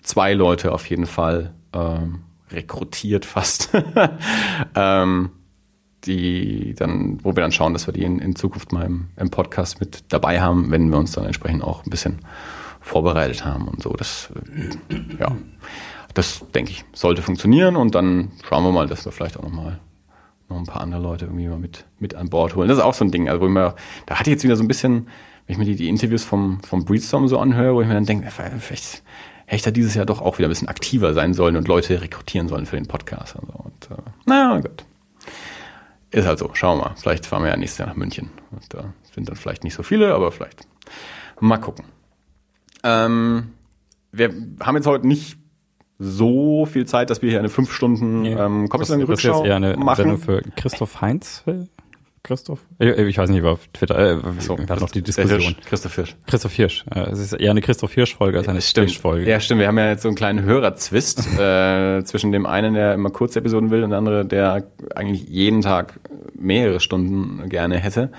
[0.01, 2.19] zwei Leute auf jeden Fall ähm,
[2.51, 3.71] rekrutiert fast.
[4.75, 5.31] ähm,
[6.05, 9.31] die dann, wo wir dann schauen, dass wir die in, in Zukunft mal im, im,
[9.31, 12.19] Podcast mit dabei haben, wenn wir uns dann entsprechend auch ein bisschen
[12.79, 13.89] vorbereitet haben und so.
[13.93, 14.29] Das,
[14.89, 15.35] äh, ja,
[16.13, 19.79] das denke ich, sollte funktionieren und dann schauen wir mal, dass wir vielleicht auch nochmal
[20.49, 22.67] noch ein paar andere Leute irgendwie mal mit, mit an Bord holen.
[22.67, 24.55] Das ist auch so ein Ding, also wo ich mir, da hatte ich jetzt wieder
[24.55, 25.07] so ein bisschen,
[25.47, 28.05] wenn ich mir die, die Interviews vom, vom Breedstorm so anhöre, wo ich mir dann
[28.05, 29.03] denke, vielleicht
[29.45, 32.01] hätte ich da dieses Jahr doch auch wieder ein bisschen aktiver sein sollen und Leute
[32.01, 33.35] rekrutieren sollen für den Podcast.
[33.35, 33.57] Und, so.
[33.57, 34.85] und äh, naja, gut.
[36.11, 36.95] Ist halt so, schauen wir mal.
[36.95, 38.29] Vielleicht fahren wir ja nächstes Jahr nach München.
[38.51, 40.67] Und da sind dann vielleicht nicht so viele, aber vielleicht
[41.39, 41.85] mal gucken.
[42.83, 43.53] Ähm,
[44.11, 45.37] wir haben jetzt heute nicht
[45.97, 48.79] so viel Zeit, dass wir hier eine fünf Stunden nee, ähm, machen.
[48.79, 49.95] Das ist eher eine machen.
[49.95, 51.43] Sendung für Christoph Heinz
[52.25, 52.59] Christoph?
[52.79, 55.39] Ich weiß nicht, auf Twitter, äh, so, wir hatten noch die Diskussion.
[55.39, 56.15] Hirsch, Christoph Hirsch.
[56.25, 56.83] Christoph Hirsch.
[56.89, 59.29] Es ist eher eine Christoph Hirsch-Folge als eine Hirsch-Folge.
[59.29, 59.61] Ja, stimmt.
[59.61, 63.39] Wir haben ja jetzt so einen kleinen Hörer-Zwist äh, zwischen dem einen, der immer kurze
[63.39, 64.63] Episoden will und der andere, der
[64.95, 65.99] eigentlich jeden Tag
[66.33, 68.11] mehrere Stunden gerne hätte.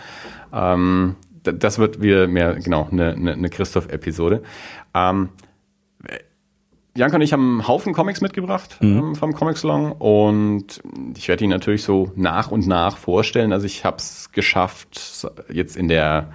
[0.52, 4.42] Ähm, das wird wieder mehr, genau, eine, eine, eine Christoph-Episode.
[4.94, 5.30] Ähm,
[6.96, 8.98] Janka und ich haben einen Haufen Comics mitgebracht mhm.
[8.98, 10.80] ähm, vom Comic Salon und
[11.16, 13.52] ich werde ihn natürlich so nach und nach vorstellen.
[13.52, 16.32] Also ich habe es geschafft, jetzt in der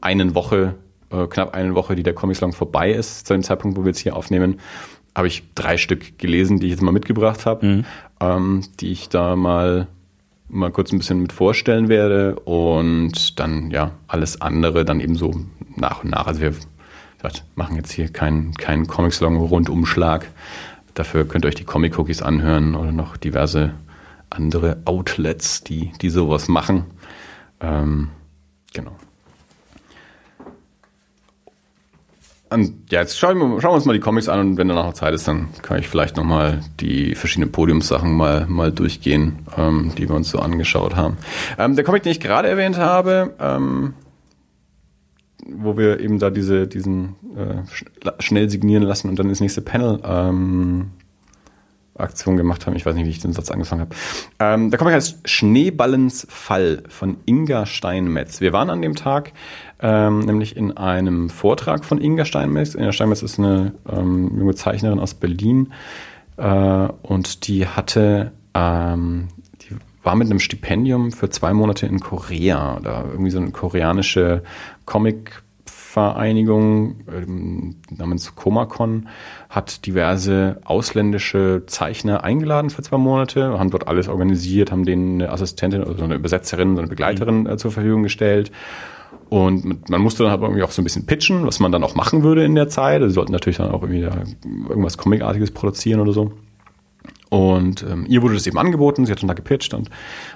[0.00, 0.76] einen Woche,
[1.10, 3.88] äh, knapp eine Woche, die der Comic Salon vorbei ist, zu dem Zeitpunkt, wo wir
[3.88, 4.60] jetzt hier aufnehmen,
[5.14, 7.84] habe ich drei Stück gelesen, die ich jetzt mal mitgebracht habe, mhm.
[8.20, 9.88] ähm, die ich da mal
[10.50, 15.34] mal kurz ein bisschen mit vorstellen werde und dann ja alles andere dann eben so
[15.76, 16.26] nach und nach.
[16.26, 16.54] Also wir
[17.18, 20.26] gesagt, machen jetzt hier keinen kein Comic-Salon-Rundumschlag.
[20.94, 23.74] Dafür könnt ihr euch die Comic-Cookies anhören oder noch diverse
[24.30, 26.84] andere Outlets, die, die sowas machen.
[27.60, 28.10] Ähm,
[28.72, 28.92] genau.
[32.50, 34.86] Und ja, jetzt schauen wir, schauen wir, uns mal die Comics an und wenn danach
[34.86, 39.92] noch Zeit ist, dann kann ich vielleicht nochmal die verschiedenen Podiumssachen mal, mal durchgehen, ähm,
[39.98, 41.18] die wir uns so angeschaut haben.
[41.58, 43.94] Ähm, der Comic, den ich gerade erwähnt habe, ähm,
[45.48, 50.00] wo wir eben da diese, diesen äh, schnell signieren lassen und dann das nächste Panel
[50.04, 50.90] ähm,
[51.98, 52.76] Aktion gemacht haben.
[52.76, 53.94] Ich weiß nicht, wie ich den Satz angefangen habe.
[54.38, 58.40] Ähm, der Comic heißt Schneeballens Fall von Inga Steinmetz.
[58.40, 59.32] Wir waren an dem Tag
[59.80, 62.74] ähm, nämlich in einem Vortrag von Inga Steinmetz.
[62.74, 65.72] Inga Steinmetz ist eine ähm, junge Zeichnerin aus Berlin
[66.36, 69.28] äh, und die hatte ähm,
[70.02, 74.42] war mit einem Stipendium für zwei Monate in Korea, da irgendwie so eine koreanische
[74.84, 79.08] Comic-Vereinigung ähm, namens Komacon
[79.48, 85.32] hat diverse ausländische Zeichner eingeladen für zwei Monate, haben dort alles organisiert, haben denen eine
[85.32, 88.52] Assistentin oder also eine Übersetzerin, so eine Begleiterin äh, zur Verfügung gestellt.
[89.30, 91.94] Und man musste dann halt irgendwie auch so ein bisschen pitchen, was man dann auch
[91.94, 93.02] machen würde in der Zeit.
[93.02, 94.22] Also sie sollten natürlich dann auch irgendwie da
[94.68, 96.32] irgendwas Comicartiges produzieren oder so.
[97.30, 99.90] Und ähm, ihr wurde das eben angeboten, sie hat dann da gepitcht und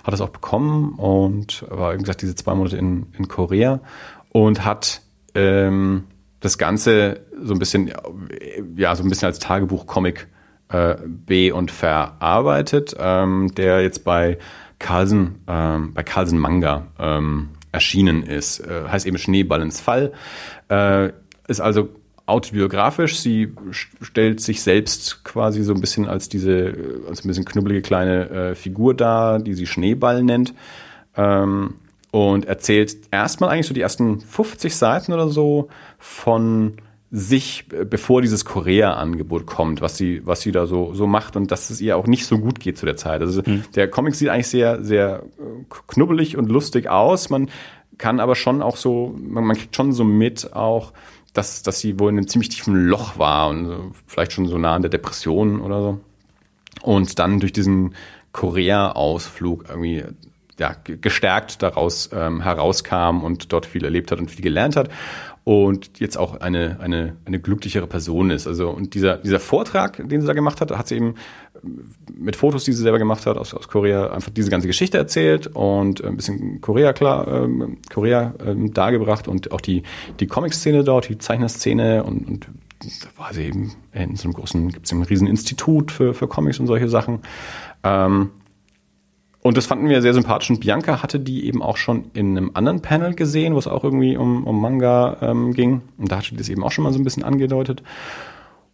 [0.04, 3.80] hat das auch bekommen und war, wie gesagt, diese zwei Monate in, in Korea
[4.30, 5.00] und hat
[5.34, 6.04] ähm,
[6.40, 7.92] das Ganze so ein bisschen,
[8.76, 10.26] ja, so ein bisschen als Tagebuch-Comic
[10.68, 14.38] äh, be- und verarbeitet, ähm, der jetzt bei
[14.78, 18.60] Carlsen, ähm, bei Carlsen Manga ähm, erschienen ist.
[18.60, 20.12] Äh, heißt eben Schneeball ins Fall.
[20.68, 21.10] Äh,
[21.48, 21.88] ist also
[22.26, 23.18] autobiografisch.
[23.18, 23.52] Sie
[24.00, 26.74] stellt sich selbst quasi so ein bisschen als diese,
[27.08, 30.54] als ein bisschen knubbelige kleine äh, Figur dar, die sie Schneeball nennt.
[31.16, 31.74] Ähm,
[32.10, 36.74] und erzählt erstmal eigentlich so die ersten 50 Seiten oder so von
[37.10, 41.68] sich, bevor dieses Korea-Angebot kommt, was sie, was sie da so, so macht und dass
[41.68, 43.20] es ihr auch nicht so gut geht zu der Zeit.
[43.20, 43.64] Also mhm.
[43.74, 47.28] der Comic sieht eigentlich sehr, sehr äh, knubbelig und lustig aus.
[47.28, 47.50] Man
[47.98, 50.92] kann aber schon auch so, man, man kriegt schon so mit auch,
[51.32, 54.74] dass, dass sie wohl in einem ziemlich tiefen Loch war und vielleicht schon so nah
[54.74, 56.00] an der Depression oder so.
[56.82, 57.94] Und dann durch diesen
[58.32, 60.04] Korea-Ausflug irgendwie
[60.58, 64.90] ja, gestärkt daraus ähm, herauskam und dort viel erlebt hat und viel gelernt hat
[65.44, 68.46] und jetzt auch eine, eine, eine glücklichere Person ist.
[68.46, 71.14] Also und dieser, dieser Vortrag, den sie da gemacht hat, hat sie eben
[72.14, 75.48] mit Fotos, die sie selber gemacht hat aus, aus Korea, einfach diese ganze Geschichte erzählt
[75.48, 79.82] und ein bisschen Korea klar, ähm, Korea ähm, dargebracht und auch die,
[80.20, 82.46] die Comic-Szene dort, die Zeichnerszene und, und
[82.80, 86.26] da war sie eben in so einem großen, gibt es ein riesen Institut für, für
[86.26, 87.20] Comics und solche Sachen.
[87.84, 88.30] Ähm,
[89.42, 90.50] und das fanden wir sehr sympathisch.
[90.50, 93.82] Und Bianca hatte die eben auch schon in einem anderen Panel gesehen, wo es auch
[93.82, 95.82] irgendwie um, um Manga ähm, ging.
[95.98, 97.82] Und da hatte die das eben auch schon mal so ein bisschen angedeutet.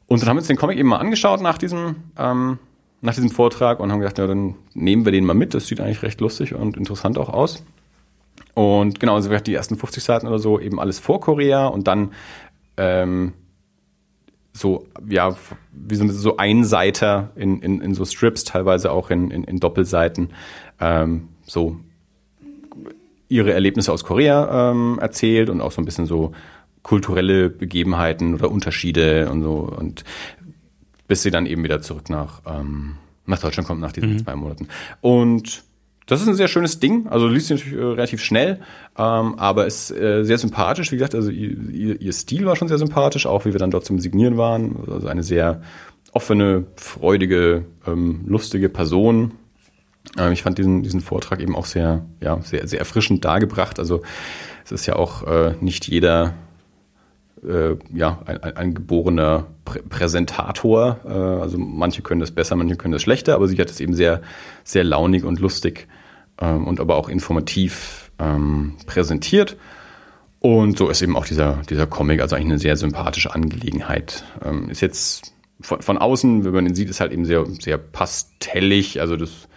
[0.07, 2.59] Und dann haben wir uns den Comic eben mal angeschaut nach diesem, ähm,
[3.00, 5.54] nach diesem Vortrag und haben gedacht, ja, dann nehmen wir den mal mit.
[5.54, 7.64] Das sieht eigentlich recht lustig und interessant auch aus.
[8.54, 12.12] Und genau, also die ersten 50 Seiten oder so eben alles vor Korea und dann
[12.76, 13.34] ähm,
[14.52, 15.37] so, ja,
[15.72, 20.30] wie so, so Einseiter in, in, in so Strips, teilweise auch in, in, in Doppelseiten,
[20.80, 21.76] ähm, so
[23.28, 26.32] ihre Erlebnisse aus Korea ähm, erzählt und auch so ein bisschen so
[26.82, 30.04] kulturelle Begebenheiten oder Unterschiede und so und
[31.08, 34.24] bis sie dann eben wieder zurück nach, ähm, nach Deutschland kommt nach diesen mhm.
[34.24, 34.68] zwei Monaten.
[35.00, 35.64] Und
[36.06, 37.06] das ist ein sehr schönes Ding.
[37.08, 38.60] Also liest sich natürlich äh, relativ schnell,
[38.96, 40.92] ähm, aber ist äh, sehr sympathisch.
[40.92, 43.84] Wie gesagt, also ihr, ihr, Stil war schon sehr sympathisch, auch wie wir dann dort
[43.84, 44.76] zum Signieren waren.
[44.90, 45.62] Also eine sehr
[46.12, 49.32] offene, freudige, ähm, lustige Person.
[50.16, 53.78] Ähm, ich fand diesen, diesen Vortrag eben auch sehr, ja, sehr, sehr erfrischend dargebracht.
[53.78, 54.02] Also
[54.64, 56.34] es ist ja auch äh, nicht jeder
[57.46, 61.01] äh, ja, ein, ein, ein geborener Prä Präsentator.
[61.05, 63.94] Äh, also manche können das besser, manche können das schlechter, aber sie hat es eben
[63.94, 64.22] sehr,
[64.64, 65.88] sehr launig und lustig
[66.40, 69.57] ähm, und aber auch informativ ähm, präsentiert.
[70.40, 74.24] Und so ist eben auch dieser, dieser Comic, also eigentlich eine sehr sympathische Angelegenheit.
[74.44, 77.79] Ähm, ist jetzt von, von außen, wenn man ihn sieht, ist halt eben sehr, sehr
[77.79, 79.01] pastellig.
[79.01, 79.47] Also das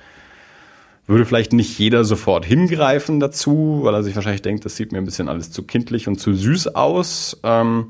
[1.07, 4.99] würde vielleicht nicht jeder sofort hingreifen dazu, weil er sich wahrscheinlich denkt, das sieht mir
[4.99, 7.39] ein bisschen alles zu kindlich und zu süß aus.
[7.43, 7.87] Ähm,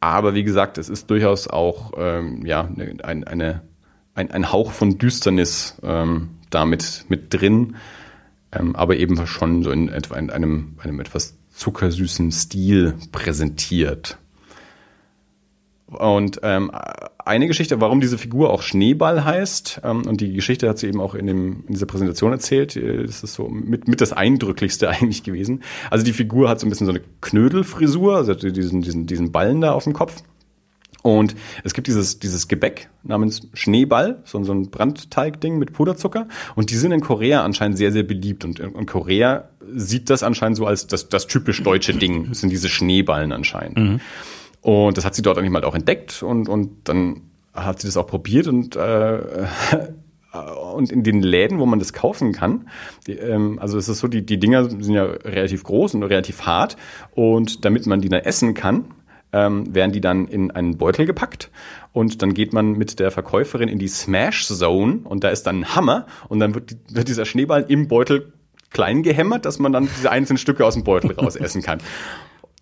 [0.00, 2.68] aber wie gesagt, es ist durchaus auch ähm, ja,
[3.02, 3.62] ein, eine,
[4.14, 7.76] ein, ein Hauch von Düsternis ähm, damit mit drin,
[8.52, 14.18] ähm, aber eben schon so in, etwa in einem, einem etwas zuckersüßen Stil präsentiert.
[15.86, 16.70] Und ähm,
[17.24, 21.00] eine Geschichte, warum diese Figur auch Schneeball heißt, ähm, und die Geschichte hat sie eben
[21.00, 24.88] auch in, dem, in dieser Präsentation erzählt, äh, das ist so mit, mit das Eindrücklichste
[24.88, 25.62] eigentlich gewesen.
[25.90, 29.60] Also die Figur hat so ein bisschen so eine Knödelfrisur, also diesen, diesen, diesen Ballen
[29.60, 30.22] da auf dem Kopf.
[31.02, 36.28] Und es gibt dieses, dieses Gebäck namens Schneeball, so, so ein Brandteigding mit Puderzucker.
[36.54, 38.42] Und die sind in Korea anscheinend sehr, sehr beliebt.
[38.42, 42.30] Und in Korea sieht das anscheinend so als das, das typisch deutsche Ding.
[42.30, 43.76] Das sind diese Schneeballen anscheinend.
[43.76, 44.00] Mhm.
[44.64, 47.20] Und das hat sie dort eigentlich mal auch entdeckt und, und dann
[47.52, 49.46] hat sie das auch probiert und äh,
[50.74, 52.66] und in den Läden, wo man das kaufen kann,
[53.06, 56.46] die, ähm, also es ist so, die, die Dinger sind ja relativ groß und relativ
[56.46, 56.78] hart
[57.14, 58.86] und damit man die dann essen kann,
[59.34, 61.50] ähm, werden die dann in einen Beutel gepackt
[61.92, 65.60] und dann geht man mit der Verkäuferin in die Smash Zone und da ist dann
[65.60, 68.32] ein Hammer und dann wird, wird dieser Schneeball im Beutel
[68.70, 71.80] klein gehämmert, dass man dann diese einzelnen Stücke aus dem Beutel raus essen kann.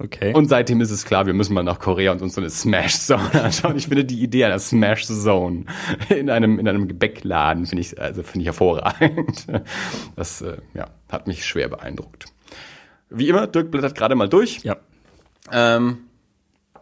[0.02, 0.32] Okay.
[0.34, 2.98] Und seitdem ist es klar, wir müssen mal nach Korea und uns so eine Smash
[2.98, 3.76] Zone anschauen.
[3.76, 5.66] Ich finde die Idee einer Smash Zone
[6.08, 9.46] in einem, in einem Gebäckladen finde ich, also finde ich hervorragend.
[10.16, 12.26] Das, äh, ja, hat mich schwer beeindruckt.
[13.10, 14.60] Wie immer, Dirk blättert gerade mal durch.
[14.62, 14.76] Ja.
[15.50, 15.98] Ähm,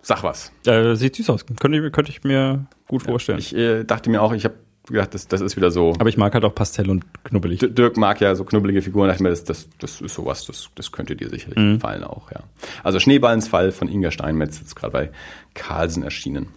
[0.03, 0.53] sag was.
[0.67, 1.45] Äh, sieht süß aus.
[1.47, 3.39] Könnte ich, könnte ich mir gut vorstellen.
[3.39, 4.55] Ich äh, dachte mir auch, ich habe
[4.87, 5.95] gedacht, das, das ist wieder so.
[5.99, 7.61] Aber ich mag halt auch Pastell und knubbelig.
[7.61, 9.07] Dirk mag ja so knubbelige Figuren.
[9.07, 11.75] Da dachte mir, das, das, das ist sowas, das, das könnte dir sicherlich mhm.
[11.75, 12.41] gefallen auch, ja.
[12.83, 15.11] Also Schneeballensfall von Inga Steinmetz, jetzt gerade bei
[15.55, 16.49] Carlsen erschienen.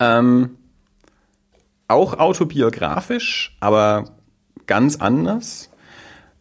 [0.00, 0.50] Ähm,
[1.88, 4.04] auch autobiografisch, aber
[4.66, 5.70] ganz anders.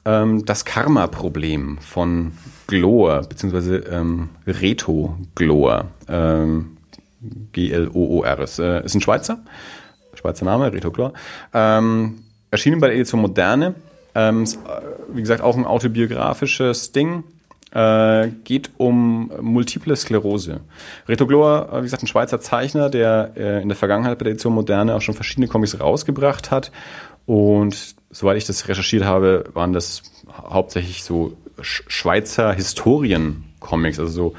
[0.06, 2.34] Ähm, das Karma-Problem von
[2.68, 5.92] Gloor, beziehungsweise ähm, Reto Gloor.
[6.10, 6.78] Ähm,
[7.54, 8.40] G-L-O-O-R.
[8.40, 9.44] Ist, äh, ist ein Schweizer
[10.24, 11.14] Schweizer Name, Reto Chlor.
[11.54, 13.76] Ähm, erschienen bei der Edition Moderne.
[14.16, 14.46] Ähm,
[15.12, 17.24] wie gesagt, auch ein autobiografisches Ding.
[17.72, 20.62] Äh, geht um multiple Sklerose.
[21.10, 24.34] Reto Glor, äh, wie gesagt, ein Schweizer Zeichner, der äh, in der Vergangenheit bei der
[24.34, 26.72] Edition Moderne auch schon verschiedene Comics rausgebracht hat.
[27.26, 34.34] Und soweit ich das recherchiert habe, waren das hauptsächlich so Schweizer Historien-Comics, also so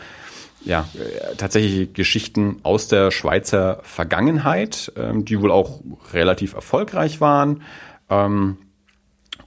[0.65, 0.89] ja,
[1.37, 5.81] tatsächlich Geschichten aus der Schweizer Vergangenheit, ähm, die wohl auch
[6.13, 7.63] relativ erfolgreich waren.
[8.09, 8.59] Ähm,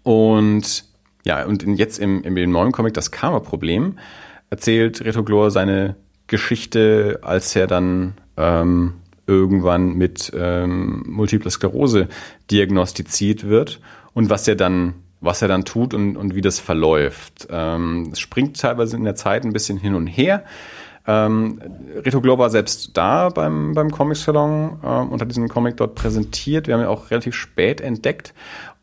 [0.04, 0.86] und
[1.26, 3.98] ja, und jetzt im, im neuen Comic Das Karma-Problem
[4.50, 5.96] erzählt Reto Glor seine
[6.28, 8.94] Geschichte, als er dann ähm,
[9.26, 12.08] irgendwann mit ähm, Multiple Sklerose
[12.50, 13.82] diagnostiziert wird
[14.14, 17.48] und was er dann was er dann tut und, und wie das verläuft.
[17.50, 20.44] Ähm, es springt teilweise in der Zeit ein bisschen hin und her.
[21.08, 21.62] Ähm,
[21.96, 26.68] Reto Glow war selbst da beim, beim Comic-Salon ähm, und hat diesen Comic dort präsentiert.
[26.68, 28.34] Wir haben ihn auch relativ spät entdeckt.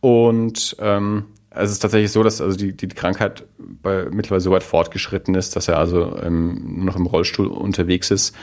[0.00, 4.64] Und ähm, es ist tatsächlich so, dass also die, die Krankheit bei, mittlerweile so weit
[4.64, 8.34] fortgeschritten ist, dass er also ähm, nur noch im Rollstuhl unterwegs ist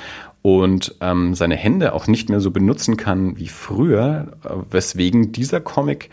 [0.41, 5.59] und ähm, seine Hände auch nicht mehr so benutzen kann wie früher, äh, weswegen dieser
[5.59, 6.09] Comic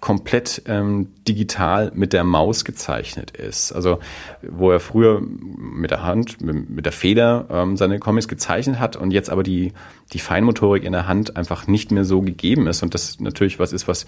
[0.00, 3.72] komplett ähm, digital mit der Maus gezeichnet ist.
[3.72, 4.00] Also
[4.42, 8.96] wo er früher mit der Hand, mit, mit der Feder ähm, seine Comics gezeichnet hat
[8.96, 9.72] und jetzt aber die,
[10.12, 12.82] die Feinmotorik in der Hand einfach nicht mehr so gegeben ist.
[12.82, 14.04] Und das natürlich was ist, was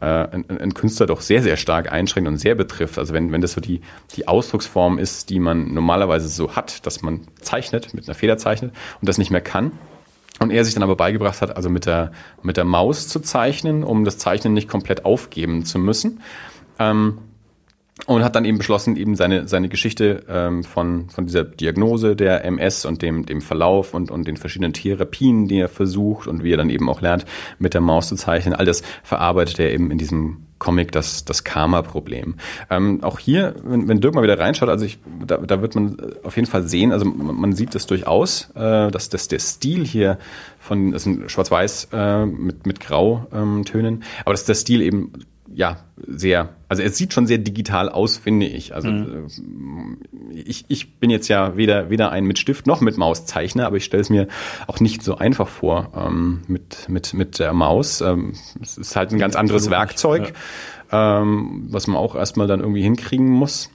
[0.00, 2.98] äh, ein, ein Künstler doch sehr, sehr stark einschränkt und sehr betrifft.
[2.98, 3.80] Also wenn, wenn das so die,
[4.16, 8.72] die Ausdrucksform ist, die man normalerweise so hat, dass man zeichnet, mit einer Feder zeichnet
[9.00, 9.72] und das nicht mehr kann,
[10.38, 12.12] und er sich dann aber beigebracht hat, also mit der,
[12.42, 16.20] mit der Maus zu zeichnen, um das Zeichnen nicht komplett aufgeben zu müssen.
[16.78, 17.18] Ähm,
[18.04, 22.44] und hat dann eben beschlossen, eben seine, seine Geschichte ähm, von, von dieser Diagnose der
[22.44, 26.52] MS und dem, dem Verlauf und, und den verschiedenen Therapien, die er versucht und wie
[26.52, 27.24] er dann eben auch lernt,
[27.58, 28.54] mit der Maus zu zeichnen.
[28.54, 32.36] All das verarbeitet er eben in diesem Comic das, das Karma-Problem.
[32.70, 35.96] Ähm, auch hier, wenn, wenn Dirk mal wieder reinschaut, also ich, da, da wird man
[36.22, 39.84] auf jeden Fall sehen, also man, man sieht das durchaus, äh, dass, dass der Stil
[39.84, 40.18] hier
[40.58, 45.12] von, das ist ein Schwarz-Weiß äh, mit, mit Grautönen, ähm, aber dass der Stil eben
[45.56, 48.74] ja, sehr, also es sieht schon sehr digital aus, finde ich.
[48.74, 49.26] Also mhm.
[50.30, 53.78] ich, ich bin jetzt ja weder, weder ein mit Stift noch mit Maus Zeichner, aber
[53.78, 54.28] ich stelle es mir
[54.66, 58.02] auch nicht so einfach vor ähm, mit, mit, mit der Maus.
[58.02, 60.34] Ähm, es ist halt ein ganz anderes Werkzeug,
[60.92, 61.22] ja.
[61.22, 63.70] ähm, was man auch erstmal dann irgendwie hinkriegen muss.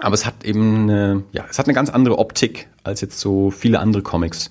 [0.00, 3.50] Aber es hat eben eine, ja, es hat eine ganz andere Optik als jetzt so
[3.50, 4.50] viele andere Comics,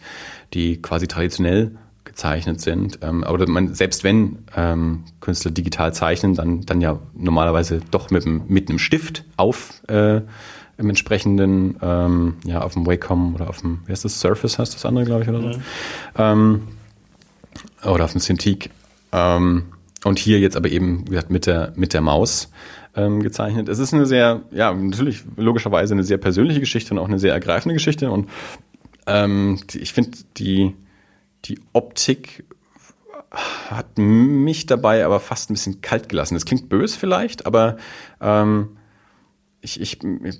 [0.55, 1.77] die quasi traditionell
[2.09, 2.99] gezeichnet sind.
[3.01, 8.25] Ähm, aber man, selbst wenn ähm, Künstler digital zeichnen, dann, dann ja normalerweise doch mit,
[8.25, 10.21] mit einem Stift auf äh,
[10.77, 14.73] im entsprechenden, ähm, ja, auf dem Wacom oder auf dem, wie heißt das, Surface heißt
[14.73, 16.23] das andere, glaube ich, oder so.
[16.23, 16.61] Mhm.
[17.83, 18.69] Oder auf dem Cintiq.
[19.11, 19.65] Ähm,
[20.05, 22.49] und hier jetzt aber eben, wie gesagt, mit der, mit der Maus
[22.95, 23.67] ähm, gezeichnet.
[23.67, 27.33] Es ist eine sehr, ja, natürlich logischerweise eine sehr persönliche Geschichte und auch eine sehr
[27.33, 28.09] ergreifende Geschichte.
[28.09, 28.29] Und
[29.05, 30.73] ähm, ich finde die,
[31.45, 32.43] die Optik
[33.31, 36.33] hat mich dabei aber fast ein bisschen kalt gelassen.
[36.33, 37.77] Das klingt böse vielleicht, aber
[38.21, 38.77] ähm,
[39.61, 40.39] ich, ich, ich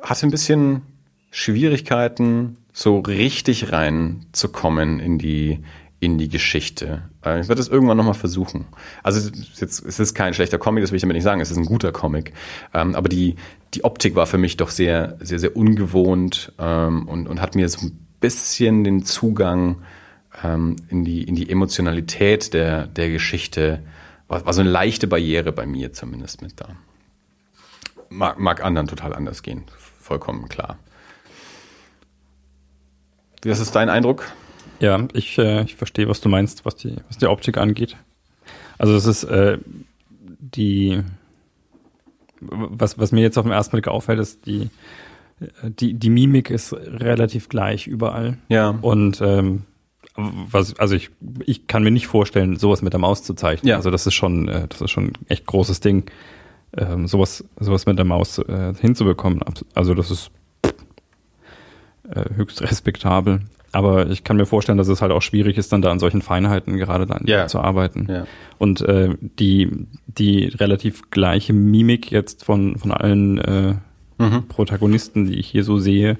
[0.00, 0.82] hatte ein bisschen
[1.30, 5.62] Schwierigkeiten, so richtig reinzukommen in die,
[6.00, 7.02] in die Geschichte.
[7.24, 8.66] Äh, ich werde das irgendwann nochmal versuchen.
[9.02, 11.56] Also jetzt, es ist kein schlechter Comic, das will ich damit nicht sagen, es ist
[11.56, 12.32] ein guter Comic.
[12.72, 13.36] Ähm, aber die,
[13.74, 17.68] die Optik war für mich doch sehr, sehr, sehr ungewohnt ähm, und, und hat mir
[17.68, 19.82] so ein bisschen den Zugang
[20.42, 23.82] ähm, in, die, in die Emotionalität der, der Geschichte,
[24.28, 26.70] war, war so eine leichte Barriere bei mir zumindest mit da.
[28.08, 29.64] Mag, mag anderen total anders gehen,
[30.00, 30.78] vollkommen klar.
[33.44, 34.32] Was ist dein Eindruck?
[34.80, 37.94] Ja, ich, äh, ich verstehe, was du meinst, was die, was die Optik angeht.
[38.78, 39.58] Also es ist äh,
[40.10, 41.02] die,
[42.40, 44.70] was, was mir jetzt auf den ersten Blick auffällt, ist die,
[45.62, 48.38] die, die Mimik ist relativ gleich überall.
[48.48, 48.70] Ja.
[48.80, 49.62] Und ähm,
[50.16, 51.10] was, also ich,
[51.44, 53.70] ich kann mir nicht vorstellen, sowas mit der Maus zu zeichnen.
[53.70, 53.76] Ja.
[53.76, 56.04] Also das ist schon, äh, das ist schon ein echt großes Ding,
[56.76, 59.40] ähm, sowas, sowas mit der Maus äh, hinzubekommen.
[59.74, 60.30] Also das ist
[62.08, 63.40] äh, höchst respektabel.
[63.72, 66.22] Aber ich kann mir vorstellen, dass es halt auch schwierig ist, dann da an solchen
[66.22, 67.48] Feinheiten gerade dann ja.
[67.48, 68.06] zu arbeiten.
[68.08, 68.24] Ja.
[68.58, 69.68] Und äh, die,
[70.06, 73.74] die relativ gleiche Mimik jetzt von, von allen äh,
[74.24, 74.48] mhm.
[74.48, 76.18] Protagonisten, die ich hier so sehe,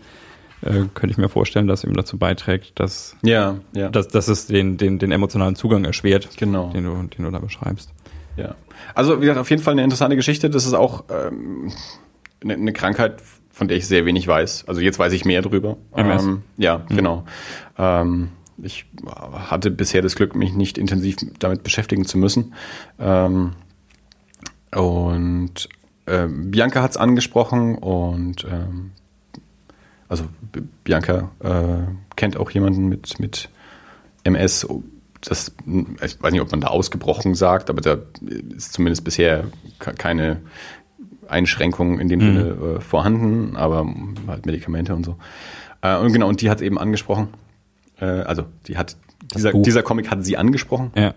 [0.62, 3.88] äh, könnte ich mir vorstellen, dass ihm dazu beiträgt, dass, ja, ja.
[3.88, 6.70] dass, dass es den, den, den emotionalen Zugang erschwert, genau.
[6.70, 7.90] den, du, den du da beschreibst.
[8.36, 8.54] Ja.
[8.94, 10.50] Also, wie gesagt, auf jeden Fall eine interessante Geschichte.
[10.50, 11.72] Das ist auch ähm,
[12.42, 14.66] eine, eine Krankheit, von der ich sehr wenig weiß.
[14.66, 15.76] Also jetzt weiß ich mehr drüber.
[15.94, 16.96] Ähm, ja, mhm.
[16.96, 17.24] genau.
[17.78, 18.30] Ähm,
[18.62, 18.86] ich
[19.50, 22.54] hatte bisher das Glück, mich nicht intensiv damit beschäftigen zu müssen.
[22.98, 23.52] Ähm,
[24.74, 25.68] und
[26.06, 28.92] äh, Bianca hat es angesprochen und ähm,
[30.08, 30.24] also
[30.84, 33.48] Bianca äh, kennt auch jemanden mit, mit
[34.24, 34.66] MS.
[35.20, 35.54] Das,
[36.02, 37.96] ich weiß nicht, ob man da ausgebrochen sagt, aber da
[38.54, 39.44] ist zumindest bisher
[39.78, 40.42] keine
[41.28, 42.24] Einschränkung in dem mhm.
[42.24, 43.86] Sinne äh, vorhanden, aber
[44.26, 45.16] halt Medikamente und so.
[45.80, 47.28] Äh, und genau, und die hat es eben angesprochen.
[47.98, 48.96] Äh, also die hat
[49.34, 50.92] dieser, dieser Comic hat sie angesprochen.
[50.94, 51.14] Ja.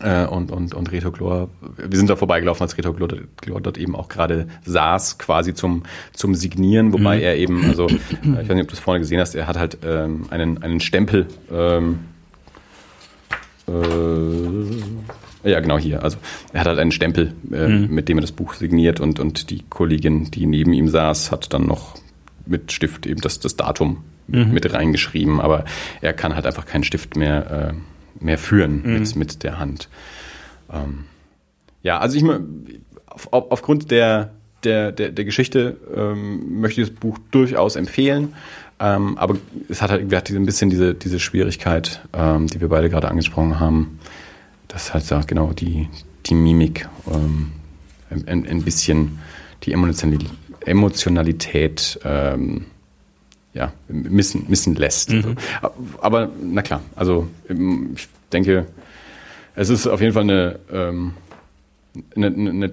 [0.00, 3.08] Äh, und, und, und Reto Chlor, wir sind da vorbeigelaufen, als Reto Chlor,
[3.42, 5.82] Chlor dort eben auch gerade saß, quasi zum,
[6.14, 7.22] zum Signieren, wobei mhm.
[7.22, 7.94] er eben, also, äh,
[8.42, 10.80] ich weiß nicht, ob du es vorne gesehen hast, er hat halt ähm, einen, einen
[10.80, 11.98] Stempel, ähm,
[13.68, 16.02] äh, ja, genau hier.
[16.02, 16.18] Also
[16.52, 17.94] er hat halt einen Stempel, äh, mhm.
[17.94, 21.52] mit dem er das Buch signiert und, und die Kollegin, die neben ihm saß, hat
[21.52, 21.94] dann noch
[22.46, 23.98] mit Stift eben das, das Datum
[24.28, 24.52] mhm.
[24.52, 25.64] mit reingeschrieben, aber
[26.00, 27.74] er kann halt einfach keinen Stift mehr
[28.20, 28.98] mehr führen mhm.
[28.98, 29.88] mit, mit der Hand.
[30.72, 31.04] Ähm,
[31.82, 32.24] ja, also ich
[33.06, 34.30] auf, auf, aufgrund der,
[34.64, 38.34] der, der, der Geschichte ähm, möchte ich das Buch durchaus empfehlen.
[38.78, 39.36] Ähm, aber
[39.68, 43.60] es hat halt hat ein bisschen diese, diese Schwierigkeit, ähm, die wir beide gerade angesprochen
[43.60, 43.98] haben,
[44.68, 45.88] dass halt ja, genau die,
[46.26, 47.52] die Mimik ähm,
[48.08, 49.18] ein, ein, bisschen
[49.64, 52.66] die Emotionalität ähm,
[53.52, 55.10] ja, missen, missen lässt.
[55.10, 55.36] Mhm.
[56.00, 58.66] Aber na klar, also ähm, ich denke,
[59.56, 61.12] es ist auf jeden Fall eine, ähm,
[62.14, 62.72] eine, eine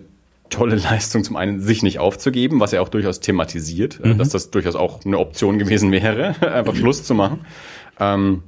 [0.49, 4.17] tolle Leistung, zum einen sich nicht aufzugeben, was er auch durchaus thematisiert, äh, mhm.
[4.17, 7.45] dass das durchaus auch eine Option gewesen wäre, einfach Schluss zu machen.
[7.99, 8.43] Ähm,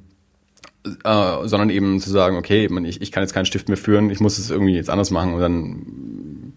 [1.04, 4.22] äh, sondern eben zu sagen, okay, ich, ich kann jetzt keinen Stift mehr führen, ich
[4.22, 6.54] muss es irgendwie jetzt anders machen und dann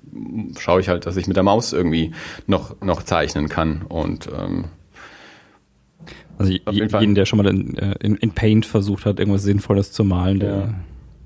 [0.58, 2.12] schaue ich halt, dass ich mit der Maus irgendwie
[2.46, 4.66] noch, noch zeichnen kann und ähm,
[6.38, 10.04] also jeden, der schon mal in, äh, in, in, Paint versucht hat, irgendwas Sinnvolles zu
[10.04, 10.74] malen, der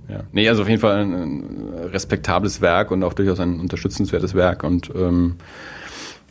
[0.09, 0.21] ja.
[0.33, 4.63] Nee, also auf jeden Fall ein, ein, respektables Werk und auch durchaus ein unterstützenswertes Werk.
[4.63, 5.37] Und ähm,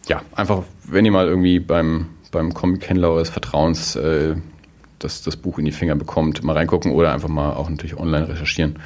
[0.08, 4.36] ja, einfach, wenn ihr mal irgendwie beim, beim Comic-Händler eures Vertrauens äh,
[5.00, 8.30] das, das Buch in die Finger bekommt, mal reingucken oder einfach mal auch natürlich online
[8.30, 8.80] recherchieren.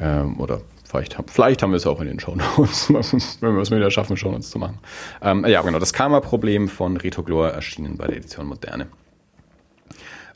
[0.00, 0.62] Ähm, oder
[0.92, 2.90] vielleicht, vielleicht haben wir es auch in den Show Notes,
[3.40, 4.78] wenn wir es wieder schaffen, Show Notes zu machen.
[5.22, 8.86] Ähm, ja, genau, das Karma-Problem von Retoglor erschienen bei der Edition Moderne.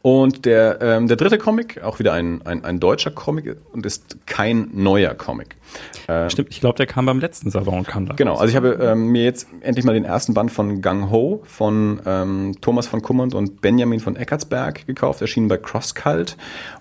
[0.02, 4.18] Und der, ähm, der dritte Comic, auch wieder ein, ein, ein deutscher Comic und ist
[4.24, 5.56] kein neuer Comic.
[6.06, 8.14] Ähm, Stimmt, ich glaube, der kam beim letzten Salon und kam da.
[8.14, 11.42] Genau, also ich habe ähm, mir jetzt endlich mal den ersten Band von Gang Ho
[11.44, 16.36] von ähm, Thomas von Kummernd und Benjamin von Eckartsberg gekauft, erschienen bei Crosscult.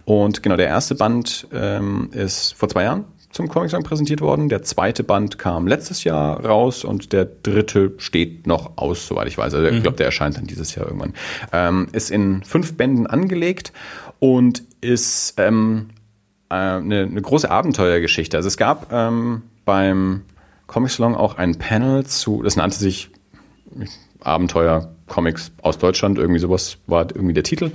[0.06, 3.06] Und genau, der erste Band ähm, ist vor zwei Jahren
[3.36, 4.48] zum Comic Song präsentiert worden.
[4.48, 9.38] Der zweite Band kam letztes Jahr raus und der dritte steht noch aus, soweit ich
[9.38, 9.54] weiß.
[9.54, 9.82] Also ich mhm.
[9.82, 11.14] glaube, der erscheint dann dieses Jahr irgendwann.
[11.52, 13.74] Ähm, ist in fünf Bänden angelegt
[14.20, 15.90] und ist ähm,
[16.50, 18.38] äh, eine, eine große Abenteuergeschichte.
[18.38, 20.22] Also es gab ähm, beim
[20.68, 23.10] Comic Salon auch ein Panel zu, das nannte sich
[24.22, 27.72] Abenteuer Comics aus Deutschland, irgendwie sowas war irgendwie der Titel.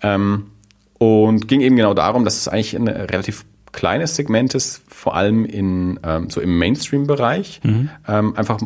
[0.00, 0.52] Ähm,
[0.98, 5.44] und ging eben genau darum, dass es eigentlich eine relativ kleines Segment ist, vor allem
[5.44, 7.90] in, ähm, so im Mainstream-Bereich, mhm.
[8.06, 8.60] ähm, einfach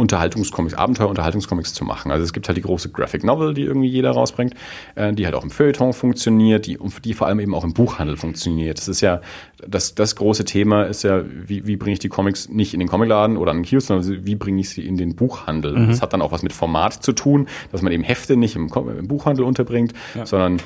[0.00, 2.10] Unterhaltungscomics, Abenteuer-Unterhaltungscomics zu machen.
[2.10, 4.54] Also es gibt halt die große Graphic Novel, die irgendwie jeder rausbringt,
[4.94, 8.16] äh, die halt auch im Feuilleton funktioniert, die, die vor allem eben auch im Buchhandel
[8.16, 8.78] funktioniert.
[8.78, 9.20] Das ist ja,
[9.66, 12.88] das, das große Thema ist ja, wie, wie bringe ich die Comics nicht in den
[12.88, 15.76] Comicladen oder an den Kiosk, sondern wie bringe ich sie in den Buchhandel.
[15.76, 15.88] Mhm.
[15.88, 18.72] Das hat dann auch was mit Format zu tun, dass man eben Hefte nicht im,
[18.98, 20.24] im Buchhandel unterbringt, ja.
[20.24, 20.62] sondern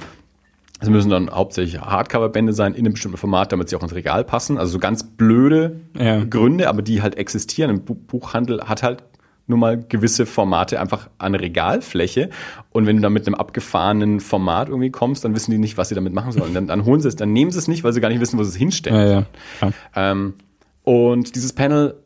[0.85, 4.25] es müssen dann hauptsächlich Hardcover-Bände sein in einem bestimmten Format, damit sie auch ins Regal
[4.25, 4.59] passen.
[4.59, 6.25] Also so ganz blöde ja.
[6.25, 7.71] Gründe, aber die halt existieren.
[7.71, 9.03] Ein Buchhandel hat halt
[9.47, 12.31] nur mal gewisse Formate einfach an Regalfläche.
[12.71, 15.91] Und wenn du da mit einem abgefahrenen Format irgendwie kommst, dann wissen die nicht, was
[15.91, 16.55] sie damit machen sollen.
[16.55, 18.39] Dann, dann holen sie es, dann nehmen sie es nicht, weil sie gar nicht wissen,
[18.39, 19.27] wo sie es hinstellen.
[19.61, 19.67] Ja.
[19.69, 19.73] Ja.
[19.95, 20.35] Ähm,
[20.83, 21.97] und dieses Panel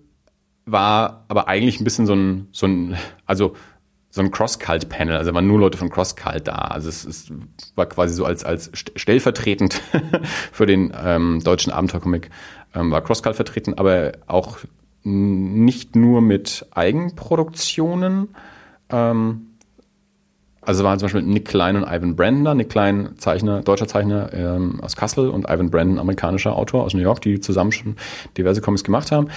[0.67, 3.55] war aber eigentlich ein bisschen so ein, so ein, also
[4.11, 6.55] so ein Cross-Cult-Panel, also waren nur Leute von Cross-Cult da.
[6.55, 7.31] Also es, es
[7.75, 9.81] war quasi so als, als stellvertretend
[10.53, 12.31] für den ähm, deutschen Abenteuercomic
[12.75, 14.59] ähm, war Cross-Cult vertreten, aber auch
[15.05, 18.29] nicht nur mit Eigenproduktionen.
[18.91, 19.45] Ähm,
[20.63, 22.55] also waren zum Beispiel Nick Klein und Ivan Brandner.
[22.55, 27.01] Nick Klein, Zeichner, deutscher Zeichner ähm, aus Kassel und Ivan Brandon, amerikanischer Autor aus New
[27.01, 27.97] York, die zusammen schon
[28.37, 29.29] diverse Comics gemacht haben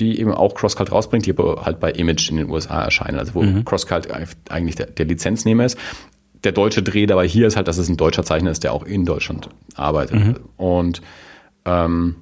[0.00, 3.34] die eben auch CrossCult rausbringt, die aber halt bei Image in den USA erscheinen, also
[3.34, 3.64] wo mhm.
[3.64, 4.08] CrossCult
[4.48, 5.78] eigentlich der, der Lizenznehmer ist.
[6.44, 8.84] Der deutsche Dreh dabei hier ist halt, dass es ein deutscher Zeichner ist, der auch
[8.84, 10.16] in Deutschland arbeitet.
[10.16, 10.36] Mhm.
[10.56, 11.02] Und
[11.64, 12.16] ähm,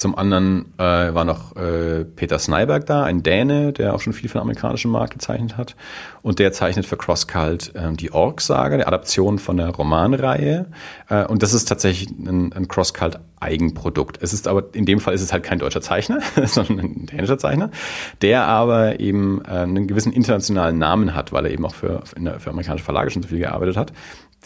[0.00, 4.30] zum anderen äh, war noch äh, Peter Snyberg da, ein Däne, der auch schon viel
[4.30, 5.76] für den amerikanischen Markt gezeichnet hat.
[6.22, 10.68] Und der zeichnet für CrossCult äh, die Ork-Saga, die Adaption von der Romanreihe.
[11.10, 14.22] Äh, und das ist tatsächlich ein, ein CrossCult-Eigenprodukt.
[14.22, 17.36] Es ist aber, in dem Fall ist es halt kein deutscher Zeichner, sondern ein dänischer
[17.36, 17.70] Zeichner,
[18.22, 22.50] der aber eben äh, einen gewissen internationalen Namen hat, weil er eben auch für, für
[22.50, 23.92] amerikanische Verlage schon so viel gearbeitet hat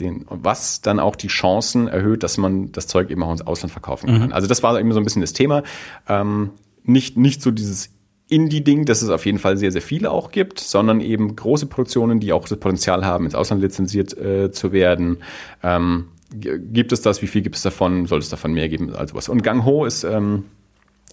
[0.01, 3.73] den, was dann auch die Chancen erhöht, dass man das Zeug eben auch ins Ausland
[3.73, 4.27] verkaufen kann.
[4.27, 4.33] Mhm.
[4.33, 5.63] Also das war eben so ein bisschen das Thema.
[6.09, 6.51] Ähm,
[6.83, 7.91] nicht, nicht so dieses
[8.29, 12.21] Indie-Ding, das es auf jeden Fall sehr, sehr viele auch gibt, sondern eben große Produktionen,
[12.21, 15.19] die auch das Potenzial haben, ins Ausland lizenziert äh, zu werden.
[15.63, 17.23] Ähm, gibt es das?
[17.23, 18.07] Wie viel gibt es davon?
[18.07, 18.95] Soll es davon mehr geben?
[18.95, 19.29] Also was?
[19.29, 20.45] Und Gang Ho ist ähm,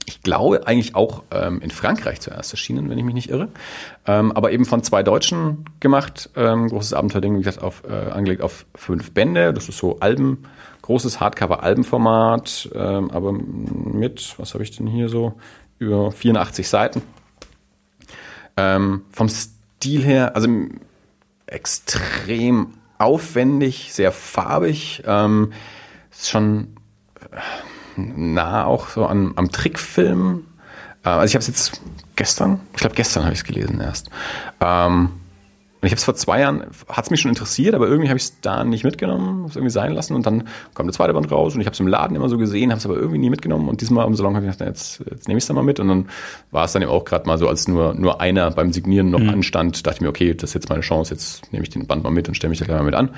[0.05, 3.49] ich glaube, eigentlich auch ähm, in Frankreich zuerst erschienen, wenn ich mich nicht irre.
[4.05, 6.29] Ähm, aber eben von zwei Deutschen gemacht.
[6.35, 9.53] Ähm, großes Abenteuerding, wie gesagt, auf, äh, angelegt auf fünf Bände.
[9.53, 10.43] Das ist so Alben,
[10.81, 15.33] großes Hardcover-Albenformat, ähm, aber mit, was habe ich denn hier so?
[15.77, 17.01] Über 84 Seiten.
[18.57, 20.47] Ähm, vom Stil her, also
[21.47, 25.03] extrem aufwendig, sehr farbig.
[25.05, 25.53] Ähm,
[26.11, 26.75] ist schon.
[27.31, 27.37] Äh,
[27.97, 30.45] nah auch so an, am Trickfilm.
[31.03, 31.81] Äh, also ich habe es jetzt
[32.15, 34.09] gestern, ich glaube gestern habe ich es gelesen erst.
[34.59, 35.09] Ähm,
[35.81, 38.17] Und ich habe es vor zwei Jahren, hat es mich schon interessiert, aber irgendwie habe
[38.17, 40.13] ich es da nicht mitgenommen, es irgendwie sein lassen.
[40.13, 40.43] Und dann
[40.75, 42.77] kam der zweite Band raus und ich habe es im Laden immer so gesehen, habe
[42.77, 43.67] es aber irgendwie nie mitgenommen.
[43.67, 45.79] Und diesmal im Salon habe ich gedacht, jetzt, jetzt nehme ich es dann mal mit.
[45.79, 46.09] Und dann
[46.51, 49.21] war es dann eben auch gerade mal so, als nur, nur einer beim Signieren noch
[49.21, 49.29] mhm.
[49.29, 52.03] anstand, dachte ich mir, okay, das ist jetzt meine Chance, jetzt nehme ich den Band
[52.03, 53.09] mal mit und stelle mich da gleich mal mit an.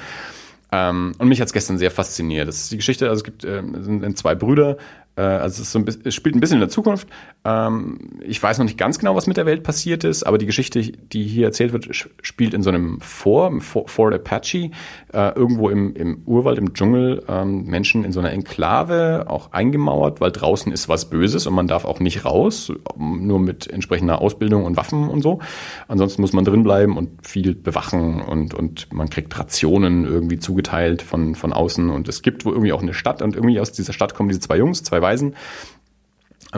[0.75, 2.47] Ähm, und mich hat es gestern sehr fasziniert.
[2.47, 4.77] Das ist die Geschichte, also es gibt äh, sind zwei Brüder,
[5.21, 7.07] also es, so ein es spielt ein bisschen in der Zukunft.
[7.45, 10.45] Ähm, ich weiß noch nicht ganz genau, was mit der Welt passiert ist, aber die
[10.45, 11.87] Geschichte, die hier erzählt wird,
[12.21, 14.71] spielt in so einem Fort, Fort Apache,
[15.13, 20.19] äh, irgendwo im, im Urwald, im Dschungel, ähm, Menschen in so einer Enklave, auch eingemauert,
[20.19, 24.65] weil draußen ist was Böses und man darf auch nicht raus, nur mit entsprechender Ausbildung
[24.65, 25.39] und Waffen und so.
[25.87, 31.03] Ansonsten muss man drin bleiben und viel bewachen und, und man kriegt Rationen irgendwie zugeteilt
[31.03, 33.93] von, von außen und es gibt wo irgendwie auch eine Stadt und irgendwie aus dieser
[33.93, 35.35] Stadt kommen diese zwei Jungs, zwei Weisen,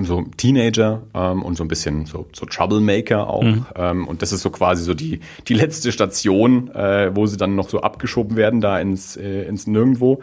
[0.04, 3.44] so Teenager ähm, und so ein bisschen so, so Troublemaker auch.
[3.44, 3.66] Mhm.
[3.76, 7.56] Ähm, und das ist so quasi so die, die letzte Station, äh, wo sie dann
[7.56, 10.22] noch so abgeschoben werden, da ins, äh, ins Nirgendwo.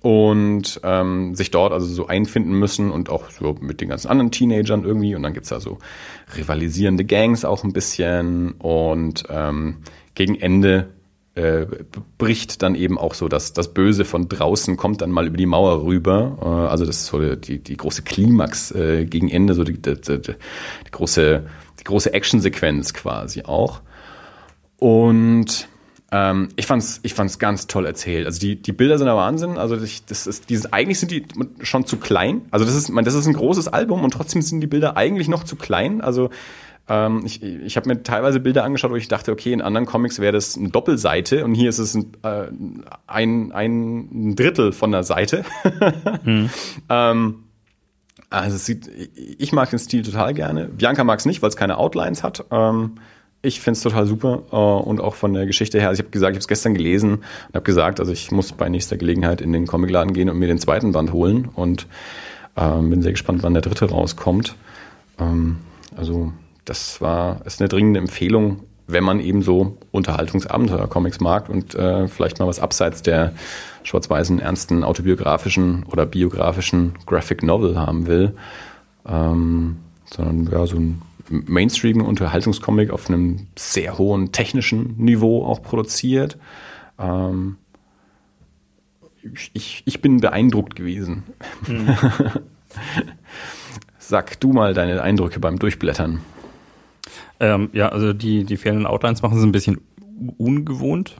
[0.00, 4.30] Und ähm, sich dort also so einfinden müssen und auch so mit den ganzen anderen
[4.30, 5.16] Teenagern irgendwie.
[5.16, 5.78] Und dann gibt's da so
[6.36, 8.52] rivalisierende Gangs auch ein bisschen.
[8.52, 9.78] Und ähm,
[10.14, 10.90] gegen Ende
[11.38, 11.66] äh,
[12.18, 15.46] bricht dann eben auch so, dass das Böse von draußen kommt dann mal über die
[15.46, 16.38] Mauer rüber.
[16.42, 19.94] Äh, also das ist so die, die große Klimax äh, gegen Ende, so die, die,
[19.94, 21.46] die, die große,
[21.78, 23.82] die große Actionsequenz quasi auch.
[24.78, 25.68] Und
[26.10, 28.26] ähm, ich fand's, ich fand's ganz toll erzählt.
[28.26, 29.58] Also die, die Bilder sind der Wahnsinn.
[29.58, 31.24] Also ich, das ist, dieses, eigentlich sind die
[31.60, 32.42] schon zu klein.
[32.50, 35.28] Also das ist, man, das ist ein großes Album und trotzdem sind die Bilder eigentlich
[35.28, 36.00] noch zu klein.
[36.00, 36.30] Also
[36.88, 40.20] ähm, ich ich habe mir teilweise Bilder angeschaut, wo ich dachte, okay, in anderen Comics
[40.20, 42.46] wäre das eine Doppelseite und hier ist es ein, äh,
[43.06, 45.44] ein, ein Drittel von der Seite.
[46.24, 46.50] hm.
[46.88, 47.44] ähm,
[48.30, 48.90] also es sieht,
[49.38, 50.66] ich mag den Stil total gerne.
[50.68, 52.44] Bianca mag es nicht, weil es keine Outlines hat.
[52.50, 52.96] Ähm,
[53.40, 55.88] ich finde es total super äh, und auch von der Geschichte her.
[55.88, 58.52] Also ich habe gesagt, ich habe es gestern gelesen und habe gesagt, also ich muss
[58.52, 61.86] bei nächster Gelegenheit in den Comicladen gehen und mir den zweiten Band holen und
[62.56, 64.56] ähm, bin sehr gespannt, wann der dritte rauskommt.
[65.18, 65.58] Ähm,
[65.96, 66.32] also
[66.68, 72.38] das war, ist eine dringende Empfehlung, wenn man eben so Unterhaltungsabenteuer-Comics mag und äh, vielleicht
[72.38, 73.34] mal was abseits der
[73.82, 78.34] schwarz-weißen, ernsten, autobiografischen oder biografischen Graphic Novel haben will,
[79.06, 79.76] ähm,
[80.10, 86.38] sondern ja, so ein Mainstream Unterhaltungscomic auf einem sehr hohen technischen Niveau auch produziert.
[86.98, 87.56] Ähm,
[89.52, 91.24] ich, ich bin beeindruckt gewesen.
[91.66, 91.94] Mhm.
[93.98, 96.22] Sag du mal deine Eindrücke beim Durchblättern.
[97.40, 99.80] Ähm, ja, also die, die fehlenden Outlines machen es ein bisschen
[100.36, 101.16] ungewohnt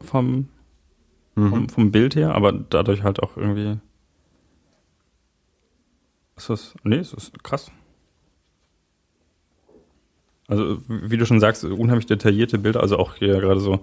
[0.00, 0.48] vom,
[1.34, 1.50] mhm.
[1.50, 3.78] vom, vom, Bild her, aber dadurch halt auch irgendwie.
[6.36, 6.74] Ist das.
[6.82, 7.70] Nee, ist das krass.
[10.48, 13.80] Also, wie du schon sagst, unheimlich detaillierte Bilder, also auch hier gerade so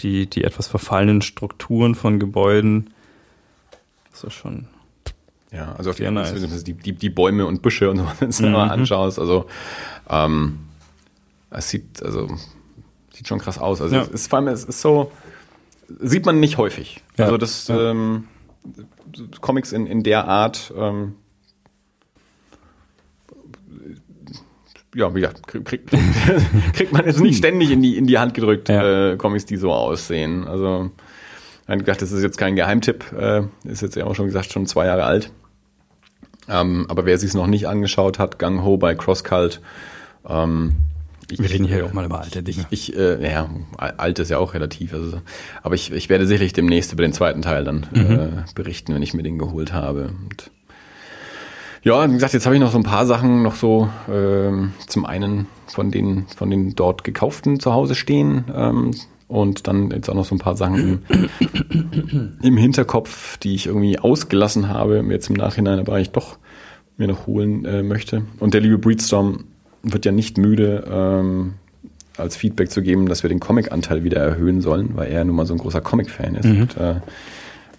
[0.00, 2.90] die, die etwas verfallenen Strukturen von Gebäuden.
[4.10, 4.68] Das ist schon.
[5.54, 6.64] Ja, also auf die, nice.
[6.64, 8.52] die, die, die Bäume und Büsche und so, wenn du mhm.
[8.52, 9.18] mal anschaust.
[9.18, 9.46] Also
[10.10, 10.58] ähm,
[11.50, 12.28] es sieht, also,
[13.12, 13.80] sieht schon krass aus.
[13.80, 14.02] Also ja.
[14.02, 15.12] es ist vor allem, es ist so,
[16.00, 17.02] sieht man nicht häufig.
[17.16, 17.26] Ja.
[17.26, 17.90] Also das ja.
[17.90, 18.24] ähm,
[19.40, 21.14] Comics in, in der Art, ähm,
[24.96, 25.86] ja, wie gesagt, kriegt krieg,
[26.72, 29.72] kriegt man jetzt nicht ständig in die, in die Hand gedrückt, äh, Comics, die so
[29.72, 30.46] aussehen.
[30.46, 30.90] Also,
[31.62, 34.52] ich habe gedacht, das ist jetzt kein Geheimtipp, äh, ist jetzt ja auch schon gesagt,
[34.52, 35.32] schon zwei Jahre alt.
[36.48, 39.60] Ähm, aber wer sich es noch nicht angeschaut hat, Gang Ho bei Crosscult,
[40.28, 40.74] ähm,
[41.30, 42.66] ich, Wir reden hier auch mal über alte Dinge.
[42.70, 44.92] Ich, äh, ja, alt ist ja auch relativ.
[44.92, 45.20] Also,
[45.62, 48.10] aber ich, ich werde sicherlich demnächst über den zweiten Teil dann mhm.
[48.10, 50.08] äh, berichten, wenn ich mir den geholt habe.
[50.08, 50.50] Und
[51.82, 55.04] ja, wie gesagt, jetzt habe ich noch so ein paar Sachen noch so ähm, zum
[55.04, 58.92] einen von den von den dort gekauften zu Hause stehen ähm,
[59.28, 63.98] und dann jetzt auch noch so ein paar Sachen im, im Hinterkopf, die ich irgendwie
[63.98, 66.38] ausgelassen habe, jetzt im Nachhinein aber ich doch
[66.96, 68.22] mir noch holen äh, möchte.
[68.38, 69.44] Und der liebe Breedstorm
[69.82, 71.54] wird ja nicht müde, ähm,
[72.16, 75.46] als Feedback zu geben, dass wir den Comic-Anteil wieder erhöhen sollen, weil er nun mal
[75.46, 76.44] so ein großer Comic-Fan ist.
[76.44, 76.60] Mhm.
[76.62, 76.94] Und, äh,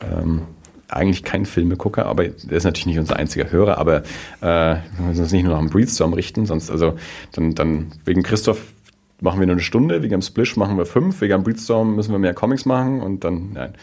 [0.01, 0.41] ähm,
[0.87, 4.03] eigentlich kein Filmegucker, aber der ist natürlich nicht unser einziger Hörer, aber
[4.41, 6.95] äh, wir müssen uns nicht nur nach dem Breedstorm richten, sonst, also
[7.31, 8.74] dann, dann wegen Christoph
[9.21, 12.11] machen wir nur eine Stunde, wegen dem Splish machen wir fünf, wegen dem Breedstorm müssen
[12.11, 13.73] wir mehr Comics machen und dann, nein.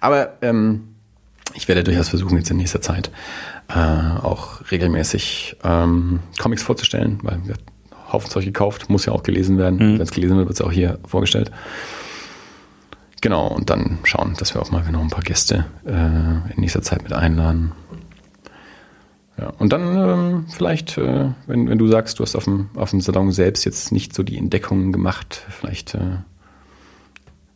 [0.00, 0.88] Aber ähm,
[1.54, 3.10] ich werde durchaus versuchen, jetzt in nächster Zeit
[3.68, 7.54] äh, auch regelmäßig ähm, Comics vorzustellen, weil wir
[8.12, 9.78] Haufen Zeug gekauft, muss ja auch gelesen werden.
[9.78, 9.94] Mhm.
[9.94, 11.50] Wenn es gelesen wird, wird es auch hier vorgestellt.
[13.22, 16.82] Genau, und dann schauen, dass wir auch mal noch ein paar Gäste äh, in nächster
[16.82, 17.72] Zeit mit einladen.
[19.42, 19.52] Ja.
[19.58, 23.00] Und dann ähm, vielleicht, äh, wenn, wenn du sagst, du hast auf dem, auf dem
[23.00, 26.18] Salon selbst jetzt nicht so die Entdeckungen gemacht, vielleicht äh,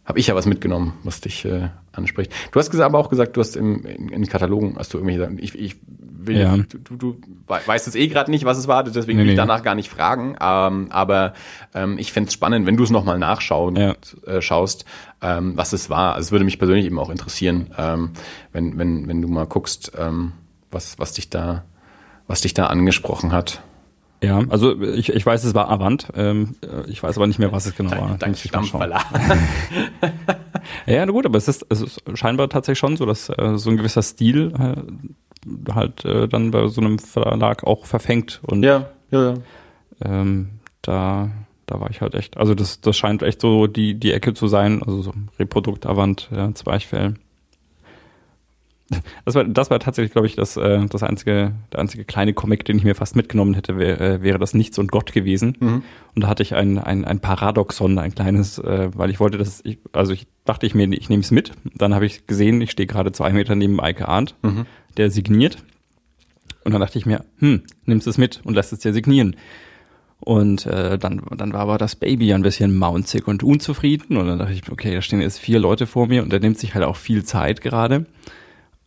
[0.05, 2.33] habe ich ja was mitgenommen, was dich äh, anspricht.
[2.53, 5.33] Du hast aber auch gesagt, du hast im, in, in Katalogen, hast du irgendwie gesagt,
[5.39, 6.57] ich, ich will, Ja.
[6.57, 7.17] du, du, du
[7.47, 9.37] weißt jetzt eh gerade nicht, was es war, deswegen Nee, will ich nee.
[9.37, 10.37] danach gar nicht fragen.
[10.41, 11.35] Ähm, aber
[11.75, 13.95] ähm, ich fänd's spannend, wenn du es nochmal nachschauen Ja.
[14.27, 14.85] äh, schaust,
[15.23, 16.15] ähm, was es war.
[16.15, 18.11] Also es würde mich persönlich eben auch interessieren, ähm,
[18.53, 20.33] wenn, wenn, wenn du mal guckst, ähm,
[20.71, 21.65] was, was dich da,
[22.27, 23.63] was dich da angesprochen hat.
[24.23, 26.09] Ja, also ich, ich weiß, es war Avant.
[26.15, 28.17] Ähm, äh, ich weiß aber nicht mehr, was es genau war.
[28.19, 28.65] Dein mal schauen.
[28.65, 29.05] Stammverlag.
[30.87, 33.71] Ja, na gut, aber es ist, es ist scheinbar tatsächlich schon so, dass äh, so
[33.71, 38.41] ein gewisser Stil äh, halt äh, dann bei so einem Verlag auch verfängt.
[38.43, 39.35] Und ja, ja, ja.
[40.05, 40.51] ähm,
[40.83, 41.31] da,
[41.67, 44.49] da war ich halt echt, also das, das scheint echt so die, die Ecke zu
[44.49, 47.15] sein, also so Reprodukt, Avant, ja, Zwerchfell.
[49.25, 52.65] Das war, das war tatsächlich, glaube ich, das, äh, das einzige, der einzige kleine Comic,
[52.65, 55.57] den ich mir fast mitgenommen hätte, wär, äh, wäre das Nichts und Gott gewesen.
[55.59, 55.83] Mhm.
[56.15, 59.61] Und da hatte ich ein, ein, ein Paradoxon, ein kleines, äh, weil ich wollte das,
[59.65, 61.51] ich, also ich dachte ich mir, ich nehme es mit.
[61.75, 64.67] Dann habe ich gesehen, ich stehe gerade zwei Meter neben Eike Arndt, Mhm.
[64.97, 65.59] der signiert.
[66.65, 69.35] Und dann dachte ich mir, hm, nimmst es mit und lässt es dir signieren.
[70.21, 74.17] Und äh, dann, dann war aber das Baby ein bisschen maunzig und unzufrieden.
[74.17, 76.59] Und dann dachte ich, okay, da stehen jetzt vier Leute vor mir und der nimmt
[76.59, 78.07] sich halt auch viel Zeit gerade.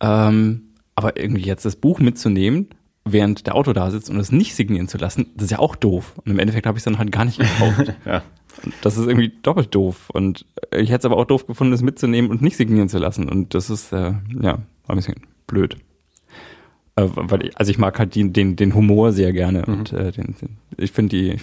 [0.00, 0.62] Ähm,
[0.94, 2.68] aber irgendwie jetzt das Buch mitzunehmen,
[3.04, 5.76] während der Auto da sitzt und es nicht signieren zu lassen, das ist ja auch
[5.76, 6.14] doof.
[6.24, 7.94] Und im Endeffekt habe ich es dann halt gar nicht gekauft.
[8.04, 8.22] Ja.
[8.82, 10.10] Das ist irgendwie doppelt doof.
[10.10, 13.28] Und ich hätte es aber auch doof gefunden, es mitzunehmen und nicht signieren zu lassen.
[13.28, 15.14] Und das ist, äh, ja, war ein bisschen
[15.46, 15.76] blöd.
[16.96, 19.64] Äh, weil ich, also ich mag halt die, den, den Humor sehr gerne.
[19.66, 19.72] Mhm.
[19.72, 21.36] Und äh, den, den, ich finde die,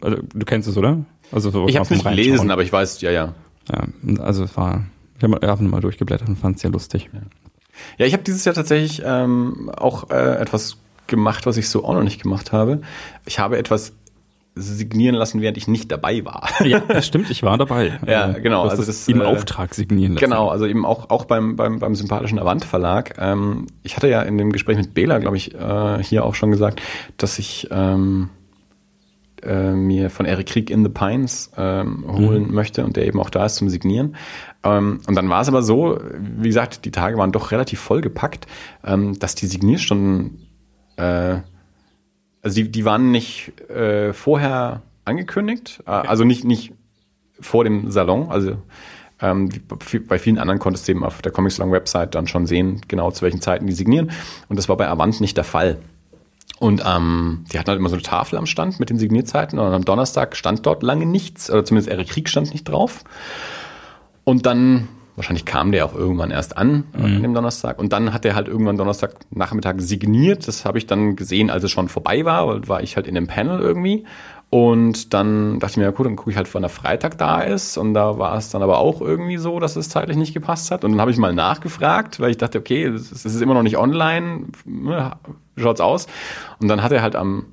[0.00, 1.04] also du kennst es, oder?
[1.30, 3.34] Also so Ich habe dem nicht gelesen, aber ich weiß, ja, ja.
[3.70, 3.86] Ja,
[4.22, 4.84] also es war,
[5.18, 7.08] ich habe hab mal durchgeblättert und fand es sehr lustig.
[7.12, 7.20] Ja,
[7.98, 12.02] ich habe dieses Jahr tatsächlich ähm, auch äh, etwas gemacht, was ich so auch noch
[12.02, 12.80] nicht gemacht habe.
[13.26, 13.92] Ich habe etwas
[14.56, 16.48] signieren lassen, während ich nicht dabei war.
[16.64, 17.98] Ja, das stimmt, ich war dabei.
[18.06, 20.24] Ja, Äh, genau, also das das, im äh, Auftrag signieren lassen.
[20.24, 23.16] Genau, also eben auch, auch beim, beim, beim sympathischen Avant Verlag.
[23.18, 26.50] Ähm, ich hatte ja in dem Gespräch mit Bela, glaube ich, äh, hier auch schon
[26.52, 26.80] gesagt,
[27.16, 28.30] dass ich ähm,
[29.42, 33.30] äh, mir von Eric Krieg in the Pines ähm, holen möchte und der eben auch
[33.30, 34.16] da ist zum Signieren.
[34.64, 38.46] Ähm, und dann war es aber so, wie gesagt, die Tage waren doch relativ vollgepackt,
[38.84, 40.48] ähm, dass die Signierstunden
[40.96, 41.38] äh,
[42.44, 46.72] also die, die waren nicht äh, vorher angekündigt, äh, also nicht, nicht
[47.40, 48.58] vor dem Salon, also
[49.20, 49.48] ähm,
[50.06, 53.10] bei vielen anderen konntest du eben auf der Comic Salon Website dann schon sehen, genau
[53.10, 54.10] zu welchen Zeiten die signieren.
[54.48, 55.78] Und das war bei Avant nicht der Fall.
[56.58, 59.72] Und ähm, die hatten halt immer so eine Tafel am Stand mit den Signierzeiten und
[59.72, 63.04] am Donnerstag stand dort lange nichts, oder zumindest Eric Krieg stand nicht drauf.
[64.24, 67.78] Und dann, wahrscheinlich kam der auch irgendwann erst an, äh, an dem Donnerstag.
[67.78, 70.48] Und dann hat er halt irgendwann Donnerstag Nachmittag signiert.
[70.48, 73.14] Das habe ich dann gesehen, als es schon vorbei war, weil war ich halt in
[73.14, 74.04] dem Panel irgendwie.
[74.50, 77.40] Und dann dachte ich mir, ja gut, dann gucke ich halt, wann der Freitag da
[77.40, 77.76] ist.
[77.76, 80.84] Und da war es dann aber auch irgendwie so, dass es zeitlich nicht gepasst hat.
[80.84, 83.54] Und dann habe ich mal nachgefragt, weil ich dachte, okay, es ist es ist immer
[83.54, 84.46] noch nicht online.
[84.64, 85.12] Ne,
[85.56, 86.06] Schaut's aus.
[86.60, 87.46] Und dann hat er halt am,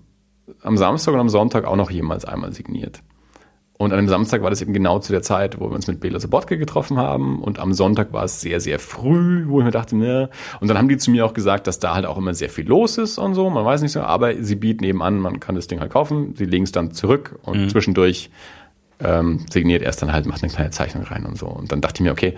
[0.61, 3.01] am Samstag und am Sonntag auch noch jemals einmal signiert.
[3.81, 5.99] Und an dem Samstag war das eben genau zu der Zeit, wo wir uns mit
[5.99, 7.41] Bela Sobotke getroffen haben.
[7.41, 10.29] Und am Sonntag war es sehr, sehr früh, wo ich mir dachte, ne.
[10.59, 12.67] Und dann haben die zu mir auch gesagt, dass da halt auch immer sehr viel
[12.67, 13.49] los ist und so.
[13.49, 16.35] Man weiß nicht so, aber sie bieten eben an, man kann das Ding halt kaufen.
[16.35, 18.29] Sie legen es dann zurück und zwischendurch
[18.99, 21.47] ähm, signiert erst dann halt, macht eine kleine Zeichnung rein und so.
[21.47, 22.35] Und dann dachte ich mir, okay,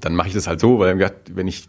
[0.00, 1.68] dann mache ich das halt so, weil ich gedacht, wenn ich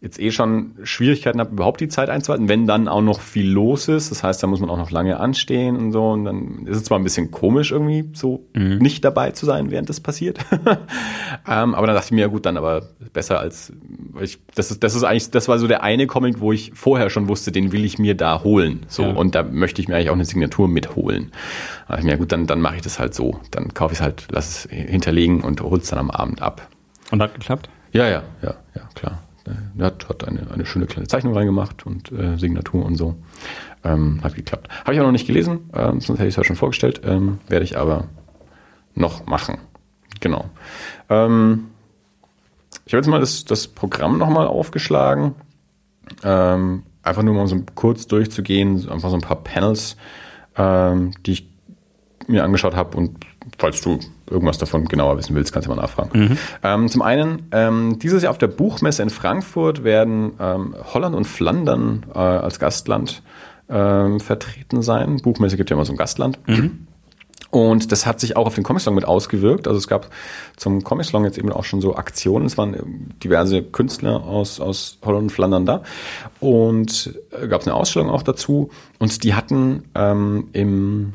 [0.00, 3.88] jetzt eh schon Schwierigkeiten habe, überhaupt die Zeit einzuhalten, wenn dann auch noch viel los
[3.88, 4.12] ist.
[4.12, 6.10] Das heißt, da muss man auch noch lange anstehen und so.
[6.10, 9.88] Und dann ist es zwar ein bisschen komisch irgendwie, so nicht dabei zu sein, während
[9.88, 10.38] das passiert.
[11.48, 12.82] ähm, aber dann dachte ich mir, ja gut, dann aber
[13.12, 13.72] besser als,
[14.20, 17.10] ich, das ist, das ist eigentlich, das war so der eine Comic, wo ich vorher
[17.10, 18.86] schon wusste, den will ich mir da holen.
[18.86, 19.02] So.
[19.02, 19.12] Ja.
[19.12, 21.32] Und da möchte ich mir eigentlich auch eine Signatur mitholen.
[21.88, 23.40] Da dachte ich mir, ja gut, dann, dann mache ich das halt so.
[23.50, 26.68] Dann kaufe ich es halt, lass es hinterlegen und hol es dann am Abend ab.
[27.10, 27.68] Und hat geklappt?
[27.92, 29.22] Ja, ja, ja, ja, klar.
[29.78, 33.16] Er hat, hat eine, eine schöne kleine Zeichnung reingemacht und äh, Signatur und so.
[33.84, 34.68] Ähm, hat geklappt.
[34.80, 37.02] Habe ich auch noch nicht gelesen, ähm, sonst hätte ich es ja schon vorgestellt.
[37.04, 38.04] Ähm, werde ich aber
[38.94, 39.58] noch machen.
[40.20, 40.46] Genau.
[41.08, 41.68] Ähm,
[42.84, 45.34] ich habe jetzt mal das, das Programm nochmal aufgeschlagen.
[46.22, 49.96] Ähm, einfach nur mal so kurz durchzugehen, einfach so ein paar Panels,
[50.56, 51.48] ähm, die ich
[52.28, 53.16] mir angeschaut habe und
[53.58, 53.98] falls du
[54.30, 56.10] irgendwas davon genauer wissen willst, kannst du mal nachfragen.
[56.62, 61.26] Ähm, zum einen, ähm, dieses Jahr auf der Buchmesse in Frankfurt werden ähm, Holland und
[61.26, 63.22] Flandern äh, als Gastland
[63.70, 65.16] ähm, vertreten sein.
[65.22, 66.38] Buchmesse gibt ja immer so ein Gastland.
[67.50, 69.68] Und das hat sich auch auf den Comic-Song mit ausgewirkt.
[69.68, 70.10] Also es gab
[70.56, 72.44] zum Comic-Song jetzt eben auch schon so Aktionen.
[72.44, 75.82] Es waren diverse Künstler aus, aus Holland und Flandern da.
[76.40, 78.70] Und äh, gab es eine Ausstellung auch dazu.
[78.98, 81.14] Und die hatten ähm, im,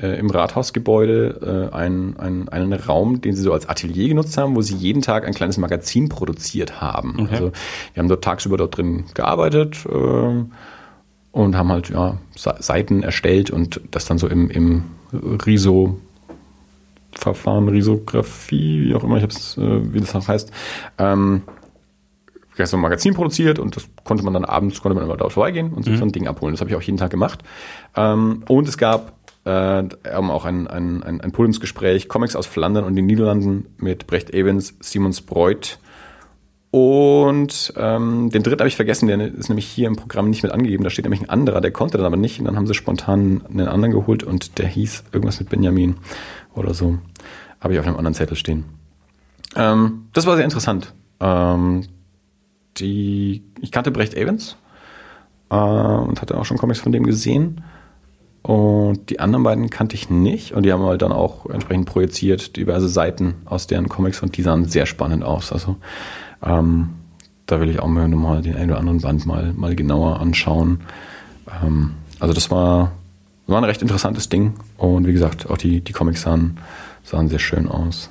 [0.00, 4.56] äh, im Rathausgebäude äh, einen, einen, einen Raum, den sie so als Atelier genutzt haben,
[4.56, 7.16] wo sie jeden Tag ein kleines Magazin produziert haben.
[7.20, 7.34] Okay.
[7.34, 7.52] Also
[7.94, 9.84] wir haben dort tagsüber dort drin gearbeitet.
[9.86, 10.44] Äh,
[11.32, 14.82] und haben halt ja, Seiten erstellt und das dann so im, im
[15.12, 15.96] Riso
[17.12, 20.52] Verfahren, Risografie, wie auch immer, ich hab's, äh, wie das auch heißt,
[20.98, 21.42] ähm,
[22.62, 25.72] so ein Magazin produziert und das konnte man dann abends, konnte man immer dort vorbeigehen
[25.72, 25.98] und sich mhm.
[25.98, 26.52] so ein Ding abholen.
[26.52, 27.42] Das habe ich auch jeden Tag gemacht.
[27.96, 29.12] Ähm, und es gab
[29.44, 34.30] äh, auch ein, ein, ein, ein Podiumsgespräch, Comics aus Flandern und den Niederlanden mit Brecht
[34.34, 35.78] Evans, Simon Spreuth
[36.70, 40.52] und ähm, den dritten habe ich vergessen, der ist nämlich hier im Programm nicht mit
[40.52, 40.84] angegeben.
[40.84, 42.38] Da steht nämlich ein anderer, der konnte dann aber nicht.
[42.38, 45.96] Und dann haben sie spontan einen anderen geholt und der hieß irgendwas mit Benjamin
[46.54, 46.98] oder so.
[47.60, 48.64] Habe ich auf einem anderen Zettel stehen.
[49.56, 50.94] Ähm, das war sehr interessant.
[51.18, 51.86] Ähm,
[52.76, 54.56] die, ich kannte Brecht Evans
[55.50, 57.64] äh, und hatte auch schon Comics von dem gesehen.
[58.42, 60.52] Und die anderen beiden kannte ich nicht.
[60.52, 64.42] Und die haben halt dann auch entsprechend projiziert diverse Seiten aus deren Comics und die
[64.42, 65.52] sahen sehr spannend aus.
[65.52, 65.76] Also
[66.42, 66.90] ähm,
[67.46, 70.80] da will ich auch mal nochmal den einen oder anderen Band mal, mal genauer anschauen.
[71.62, 72.92] Ähm, also das war,
[73.46, 74.54] war ein recht interessantes Ding.
[74.78, 76.58] Und wie gesagt, auch die, die Comics sahen,
[77.02, 78.10] sahen sehr schön aus.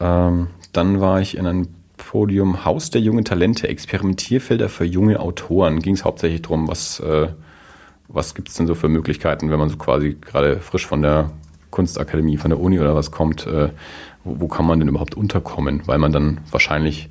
[0.00, 5.80] Ähm, dann war ich in einem Podium Haus der jungen Talente, Experimentierfelder für junge Autoren.
[5.80, 7.28] Ging es hauptsächlich darum, was, äh,
[8.12, 11.30] was gibt es denn so für Möglichkeiten, wenn man so quasi gerade frisch von der
[11.70, 13.70] Kunstakademie, von der Uni oder was kommt, äh,
[14.24, 17.08] wo, wo kann man denn überhaupt unterkommen, weil man dann wahrscheinlich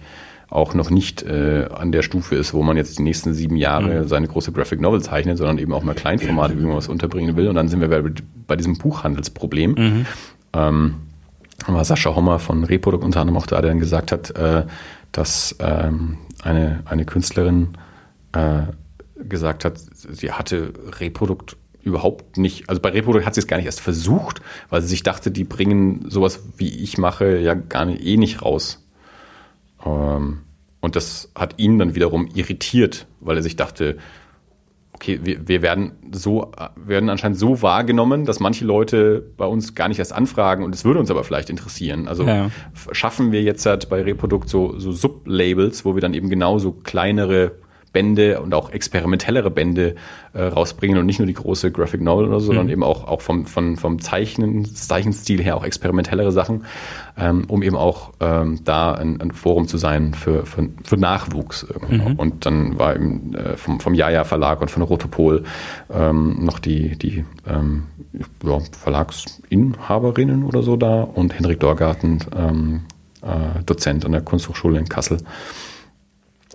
[0.50, 4.02] auch noch nicht äh, an der Stufe ist, wo man jetzt die nächsten sieben Jahre
[4.02, 4.08] mhm.
[4.08, 7.48] seine große Graphic Novel zeichnet, sondern eben auch mal Kleinformate, wie man was unterbringen will.
[7.48, 8.04] Und dann sind wir bei,
[8.48, 9.72] bei diesem Buchhandelsproblem.
[9.72, 10.06] Mhm.
[10.54, 10.96] Ähm,
[11.68, 14.64] war Sascha Hommer von Reprodukt unter anderem auch da, der dann gesagt hat, äh,
[15.12, 17.70] dass ähm, eine, eine Künstlerin
[18.32, 18.64] äh,
[19.28, 23.66] gesagt hat, sie hatte Reprodukt überhaupt nicht, also bei Reprodukt hat sie es gar nicht
[23.66, 28.06] erst versucht, weil sie sich dachte, die bringen sowas, wie ich mache, ja gar nicht,
[28.06, 28.86] eh nicht raus.
[29.86, 30.40] Ähm,
[30.82, 33.98] und das hat ihn dann wiederum irritiert, weil er sich dachte,
[34.94, 39.88] okay, wir, wir werden so, werden anscheinend so wahrgenommen, dass manche Leute bei uns gar
[39.88, 42.08] nicht erst anfragen und es würde uns aber vielleicht interessieren.
[42.08, 42.52] Also ja.
[42.92, 47.54] schaffen wir jetzt halt bei Reprodukt so, so Sublabels, wo wir dann eben genauso kleinere
[47.92, 49.96] Bände und auch experimentellere Bände
[50.34, 52.56] äh, rausbringen und nicht nur die große Graphic Novel oder so, mhm.
[52.56, 56.66] sondern eben auch, auch vom, vom, vom Zeichnen, Zeichenstil her auch experimentellere Sachen,
[57.18, 61.66] ähm, um eben auch ähm, da ein, ein Forum zu sein für, für, für Nachwuchs.
[61.90, 62.16] Mhm.
[62.18, 65.44] Und dann war eben äh, vom, vom Jaja Verlag und von Rotopol
[65.92, 67.84] ähm, noch die, die ähm,
[68.44, 72.82] ja, Verlagsinhaberinnen oder so da und Henrik Dorgarten, ähm,
[73.22, 75.18] äh, Dozent an der Kunsthochschule in Kassel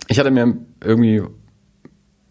[0.07, 1.23] ich hatte mir irgendwie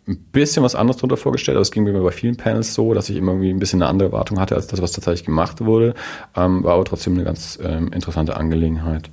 [0.06, 3.08] ein bisschen was anderes darunter vorgestellt, aber es ging mir bei vielen Panels so, dass
[3.08, 5.94] ich immer irgendwie ein bisschen eine andere Erwartung hatte als das, was tatsächlich gemacht wurde.
[6.36, 9.10] Ähm, war aber trotzdem eine ganz ähm, interessante Angelegenheit.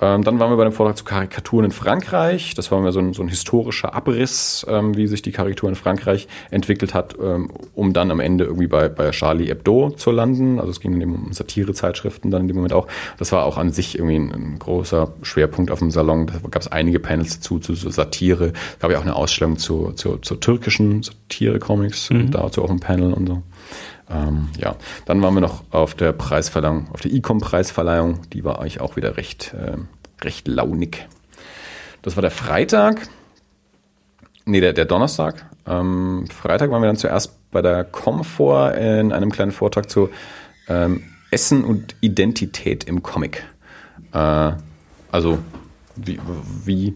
[0.00, 2.54] Ähm, dann waren wir bei dem Vortrag zu Karikaturen in Frankreich.
[2.54, 5.74] Das war mir so ein, so ein historischer Abriss, ähm, wie sich die Karikatur in
[5.74, 10.58] Frankreich entwickelt hat, ähm, um dann am Ende irgendwie bei, bei Charlie Hebdo zu landen.
[10.58, 12.86] Also es ging dann um Satirezeitschriften dann in dem Moment auch.
[13.18, 16.26] Das war auch an sich irgendwie ein, ein großer Schwerpunkt auf dem Salon.
[16.26, 18.52] Da gab es einige Panels dazu, zu so Satire.
[18.72, 22.20] Es gab ja auch eine Ausstellung zu, zu, zu türkischen Satire-Comics mhm.
[22.20, 23.42] und dazu auch ein Panel und so.
[24.10, 28.28] Ähm, ja, dann waren wir noch auf der Preisverleihung, auf der Ecom-Preisverleihung.
[28.32, 29.76] Die war eigentlich auch wieder recht, äh,
[30.24, 31.06] recht launig.
[32.02, 33.08] Das war der Freitag.
[34.44, 35.46] Nee, der, der Donnerstag.
[35.66, 40.10] Ähm, Freitag waren wir dann zuerst bei der Comfort in einem kleinen Vortrag zu
[40.68, 43.44] ähm, Essen und Identität im Comic.
[44.12, 44.52] Äh,
[45.12, 45.38] also
[45.96, 46.18] wie,
[46.64, 46.94] wie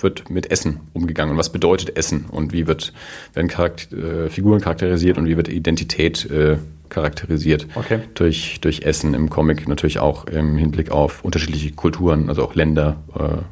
[0.00, 1.32] wird mit Essen umgegangen.
[1.32, 2.26] Und was bedeutet Essen?
[2.30, 2.92] Und wie wird,
[3.34, 6.58] werden Charakter, äh, Figuren charakterisiert und wie wird Identität äh,
[6.88, 7.66] charakterisiert?
[7.74, 8.00] Okay.
[8.14, 13.02] durch, durch Essen im Comic, natürlich auch im Hinblick auf unterschiedliche Kulturen, also auch Länder
[13.14, 13.42] äh,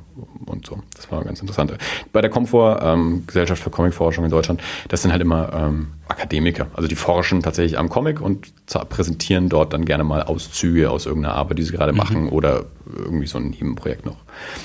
[0.48, 0.82] und so.
[0.94, 1.72] Das war ganz interessant.
[2.12, 6.66] Bei der Comfort, ähm, Gesellschaft für Comicforschung in Deutschland, das sind halt immer ähm, Akademiker.
[6.74, 8.48] Also die forschen tatsächlich am Comic und
[8.88, 11.98] präsentieren dort dann gerne mal Auszüge aus irgendeiner Arbeit, die sie gerade mhm.
[11.98, 12.64] machen oder
[12.96, 14.16] irgendwie so ein Nebenprojekt noch.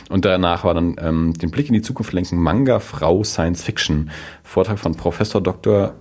[0.10, 4.12] Und danach war dann ähm, den Blick in die Zukunft lenken Manga Frau Science Fiction.
[4.44, 5.94] Vortrag von Professor Dr.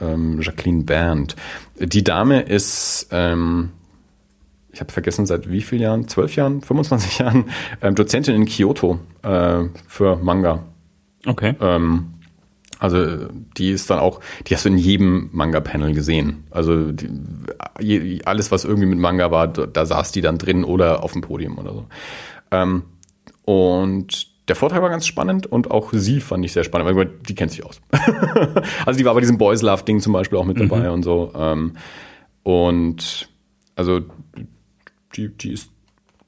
[0.00, 1.36] Ähm, Jacqueline Berndt.
[1.78, 3.70] Die Dame ist ähm,
[4.72, 7.46] ich habe vergessen, seit wie vielen Jahren, zwölf Jahren, 25 Jahren,
[7.82, 10.64] ähm, Dozentin in Kyoto äh, für Manga.
[11.26, 11.54] Okay.
[11.60, 12.14] Ähm,
[12.78, 16.44] Also die ist dann auch, die hast du in jedem Manga-Panel gesehen.
[16.50, 21.04] Also die, alles, was irgendwie mit Manga war, da, da, saß die dann drin oder
[21.04, 21.86] auf dem Podium oder so.
[22.50, 22.84] Ähm,
[23.44, 27.34] und der Vortrag war ganz spannend und auch sie fand ich sehr spannend, weil die
[27.34, 27.82] kennt sich aus.
[28.86, 30.94] also die war bei diesem Boys Love Ding zum Beispiel auch mit dabei mhm.
[30.94, 31.32] und so.
[31.36, 31.76] Ähm,
[32.42, 33.28] und
[33.76, 34.00] also
[35.16, 35.70] die, die ist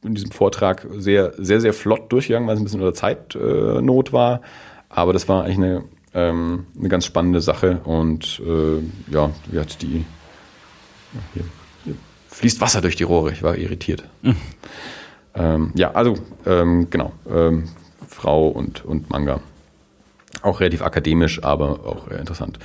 [0.02, 4.12] in diesem Vortrag sehr, sehr, sehr flott durchgegangen, weil es ein bisschen unter Zeitnot äh,
[4.12, 4.42] war.
[4.88, 9.80] Aber das war eigentlich eine ähm, eine ganz spannende Sache und äh, ja, wie hat
[9.82, 10.04] die
[11.34, 11.44] hier,
[11.84, 11.94] hier,
[12.28, 14.04] fließt Wasser durch die Rohre, ich war irritiert.
[14.22, 14.36] Mhm.
[15.34, 17.70] Ähm, ja, also ähm, genau, ähm,
[18.06, 19.40] Frau und, und Manga.
[20.42, 22.58] Auch relativ akademisch, aber auch interessant.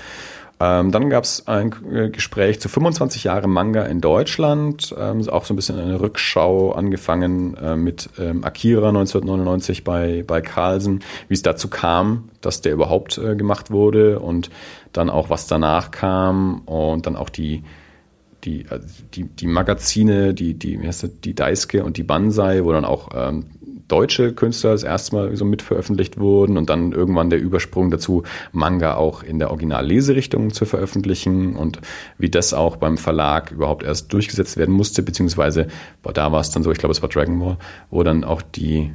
[0.59, 5.45] Ähm, dann gab es ein äh, Gespräch zu 25 Jahre Manga in Deutschland, ähm, auch
[5.45, 11.35] so ein bisschen eine Rückschau angefangen äh, mit ähm, Akira 1999 bei, bei Carlsen, wie
[11.35, 14.49] es dazu kam, dass der überhaupt äh, gemacht wurde und
[14.93, 17.63] dann auch was danach kam und dann auch die
[18.43, 22.63] die, also die, die Magazine, die, die, wie heißt das, die Daisuke und die Banzai,
[22.63, 23.45] wo dann auch ähm,
[23.87, 28.23] deutsche Künstler das erste Mal so mit veröffentlicht wurden und dann irgendwann der Übersprung dazu,
[28.51, 31.79] Manga auch in der Original-Leserichtung zu veröffentlichen und
[32.17, 35.67] wie das auch beim Verlag überhaupt erst durchgesetzt werden musste, beziehungsweise
[36.03, 37.57] boah, da war es dann so, ich glaube, es war Dragon Ball,
[37.89, 38.91] wo dann auch die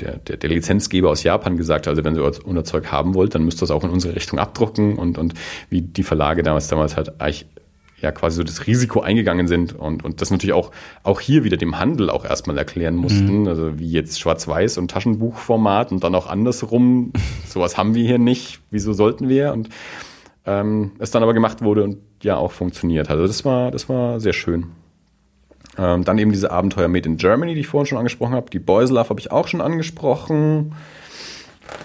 [0.00, 3.34] der, der, der Lizenzgeber aus Japan gesagt hat, also wenn ihr unser Zeug haben wollt,
[3.34, 5.34] dann müsst ihr es auch in unsere Richtung abdrucken und, und
[5.70, 7.20] wie die Verlage damals damals halt
[8.00, 10.70] ja quasi so das Risiko eingegangen sind und, und das natürlich auch,
[11.02, 13.42] auch hier wieder dem Handel auch erstmal erklären mussten.
[13.42, 13.48] Mhm.
[13.48, 17.12] Also wie jetzt Schwarz-Weiß und Taschenbuchformat und dann auch andersrum.
[17.46, 18.60] Sowas haben wir hier nicht.
[18.70, 19.52] Wieso sollten wir?
[19.52, 19.68] Und
[20.46, 23.10] ähm, es dann aber gemacht wurde und ja auch funktioniert.
[23.10, 24.66] Also das war, das war sehr schön.
[25.76, 28.50] Ähm, dann eben diese Abenteuer Made in Germany, die ich vorhin schon angesprochen habe.
[28.50, 30.74] Die Boys Love habe ich auch schon angesprochen.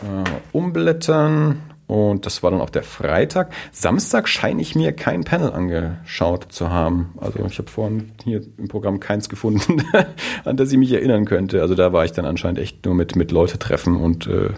[0.02, 1.62] Äh, umblättern.
[1.94, 3.54] Und das war dann auch der Freitag.
[3.72, 7.14] Samstag scheine ich mir kein Panel angeschaut zu haben.
[7.22, 9.84] Also ich habe vorhin hier im Programm keins gefunden,
[10.44, 11.62] an das ich mich erinnern könnte.
[11.62, 14.50] Also da war ich dann anscheinend echt nur mit, mit Leute treffen und äh,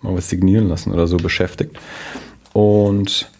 [0.00, 1.78] mal was signieren lassen oder so beschäftigt.
[2.54, 3.30] Und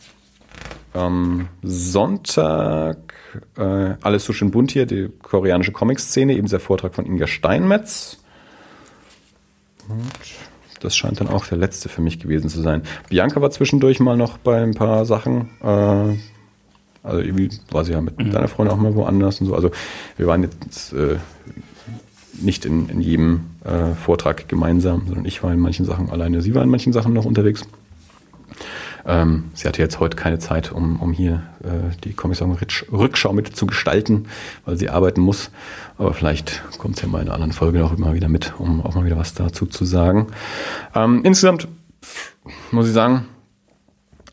[0.93, 3.15] am Sonntag
[3.57, 8.19] äh, alles so schön bunt hier, die koreanische Comic-Szene, eben der Vortrag von Inga Steinmetz.
[9.89, 10.50] Und
[10.81, 12.83] das scheint dann auch der letzte für mich gewesen zu sein.
[13.09, 15.51] Bianca war zwischendurch mal noch bei ein paar Sachen.
[15.63, 16.17] Äh,
[17.03, 18.31] also irgendwie war sie ja mit mhm.
[18.31, 19.55] deiner Freundin auch mal woanders und so.
[19.55, 19.71] Also
[20.17, 21.17] wir waren jetzt äh,
[22.41, 26.43] nicht in, in jedem äh, Vortrag gemeinsam, sondern ich war in manchen Sachen alleine.
[26.43, 27.67] Sie war in manchen Sachen noch unterwegs.
[29.07, 33.67] Ähm, sie hatte jetzt heute keine Zeit, um, um hier äh, die Kommissar-Rückschau mit zu
[33.67, 34.27] gestalten,
[34.65, 35.51] weil sie arbeiten muss.
[35.99, 38.85] Aber vielleicht kommt sie ja mal in einer anderen Folge noch immer wieder mit, um
[38.85, 40.29] auch mal wieder was dazu zu sagen.
[40.95, 41.69] Ähm, insgesamt
[42.71, 43.27] muss ich sagen,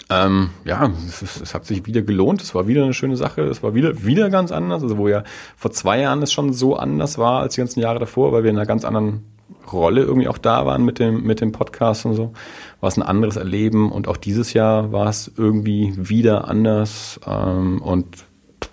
[0.09, 2.41] ähm, ja, es, es, hat sich wieder gelohnt.
[2.41, 3.41] Es war wieder eine schöne Sache.
[3.41, 4.81] Es war wieder, wieder ganz anders.
[4.81, 5.23] Also wo ja
[5.57, 8.51] vor zwei Jahren es schon so anders war als die ganzen Jahre davor, weil wir
[8.51, 9.25] in einer ganz anderen
[9.71, 12.33] Rolle irgendwie auch da waren mit dem, mit dem Podcast und so,
[12.79, 17.81] war es ein anderes Erleben und auch dieses Jahr war es irgendwie wieder anders ähm,
[17.81, 18.25] und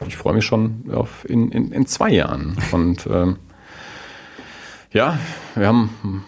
[0.07, 2.57] ich freue mich schon auf in, in, in zwei Jahren.
[2.73, 3.37] Und ähm,
[4.93, 5.19] ja,
[5.55, 6.25] wir haben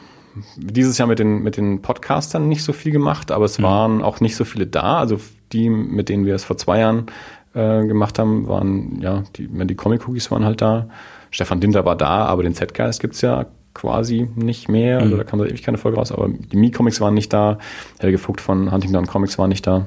[0.56, 3.64] dieses Jahr mit den, mit den Podcastern nicht so viel gemacht, aber es mhm.
[3.64, 4.98] waren auch nicht so viele da.
[4.98, 5.18] Also
[5.52, 7.06] die, mit denen wir es vor zwei Jahren
[7.54, 10.88] äh, gemacht haben, waren, ja, die, die Comic-Cookies waren halt da.
[11.30, 13.46] Stefan Dinter war da, aber den Z-Geist gibt's ja
[13.76, 14.98] quasi nicht mehr.
[15.00, 15.18] Also mhm.
[15.18, 17.58] da kam da ewig keine Folge raus, aber die Mi-Comics waren nicht da.
[17.98, 19.86] Helge Vogt von Huntington Comics war nicht da.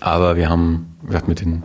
[0.00, 1.62] Aber wir haben, wir hatten mit den,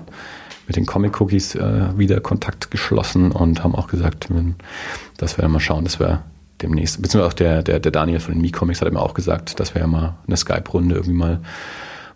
[0.67, 4.29] mit den Comic-Cookies äh, wieder Kontakt geschlossen und haben auch gesagt,
[5.17, 6.23] dass wir mal schauen, dass wir
[6.61, 9.75] demnächst, beziehungsweise auch der, der, der Daniel von den Mi-Comics hat immer auch gesagt, dass
[9.75, 11.41] wir ja mal eine Skype-Runde irgendwie mal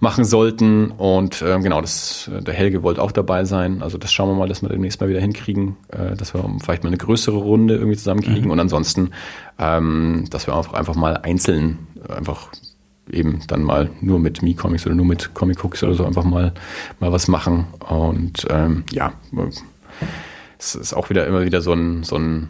[0.02, 0.91] machen sollten.
[0.91, 3.82] Und äh, genau, das, äh, der Helge wollte auch dabei sein.
[3.82, 6.84] Also das schauen wir mal, dass wir demnächst mal wieder hinkriegen, äh, dass wir vielleicht
[6.84, 8.45] mal eine größere Runde irgendwie zusammenkriegen.
[8.45, 8.52] Mhm.
[8.52, 9.12] Und ansonsten,
[9.60, 12.49] ähm, dass wir einfach, einfach mal einzeln einfach
[13.12, 16.54] eben dann mal nur mit Mi-Comics oder nur mit Comic Cooks oder so einfach mal,
[16.99, 17.68] mal was machen.
[17.88, 19.14] Und ähm, ja,
[20.58, 22.49] es ist auch wieder immer wieder so ein, so ein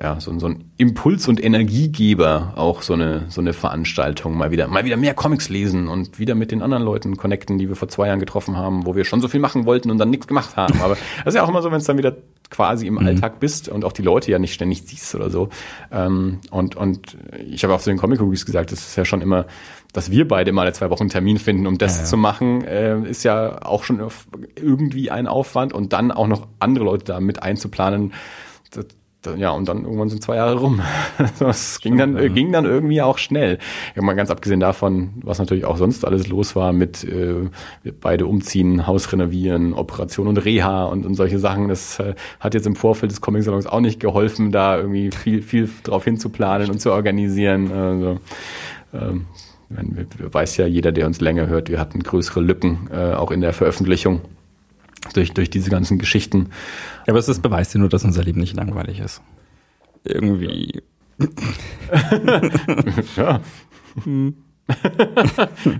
[0.00, 4.66] ja, so, so ein Impuls- und Energiegeber, auch so eine, so eine Veranstaltung, mal wieder,
[4.66, 7.86] mal wieder mehr Comics lesen und wieder mit den anderen Leuten connecten, die wir vor
[7.86, 10.56] zwei Jahren getroffen haben, wo wir schon so viel machen wollten und dann nichts gemacht
[10.56, 10.80] haben.
[10.80, 12.16] Aber das ist ja auch immer so, wenn es dann wieder
[12.50, 13.06] quasi im mhm.
[13.06, 15.48] Alltag bist und auch die Leute ja nicht ständig siehst oder so.
[15.92, 17.16] Ähm, und, und
[17.46, 19.46] ich habe auch zu den Comic Cookies gesagt, das ist ja schon immer,
[19.92, 22.08] dass wir beide mal zwei Wochen Termin finden, um das ja, ja.
[22.08, 24.02] zu machen, äh, ist ja auch schon
[24.56, 28.12] irgendwie ein Aufwand und dann auch noch andere Leute da mit einzuplanen.
[29.36, 30.80] Ja, und dann irgendwann sind zwei Jahre rum.
[31.38, 32.28] Das ging dann, ja.
[32.28, 33.58] ging dann irgendwie auch schnell.
[33.94, 37.50] Ja, mal ganz abgesehen davon, was natürlich auch sonst alles los war mit äh,
[38.00, 41.68] beide umziehen, Haus renovieren, Operation und Reha und, und solche Sachen.
[41.68, 45.68] Das äh, hat jetzt im Vorfeld des Comic-Salons auch nicht geholfen, da irgendwie viel, viel
[45.82, 47.72] drauf hinzuplanen und zu organisieren.
[47.72, 48.18] Also,
[48.92, 49.26] ähm,
[49.68, 53.52] weiß ja jeder, der uns länger hört, wir hatten größere Lücken, äh, auch in der
[53.52, 54.20] Veröffentlichung
[55.12, 56.50] durch, durch diese ganzen Geschichten.
[57.06, 59.22] Ja, aber es ist beweist ja nur, dass unser Leben nicht langweilig ist.
[60.04, 60.82] Irgendwie.
[63.16, 63.40] ja.
[64.02, 64.34] Hm.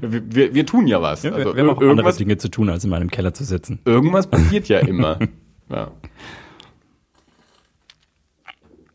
[0.03, 1.23] wir, wir tun ja was.
[1.23, 3.81] Ja, also, wir haben auch andere Dinge zu tun, als in meinem Keller zu sitzen.
[3.85, 5.19] Irgendwas passiert ja immer.
[5.71, 5.91] ja.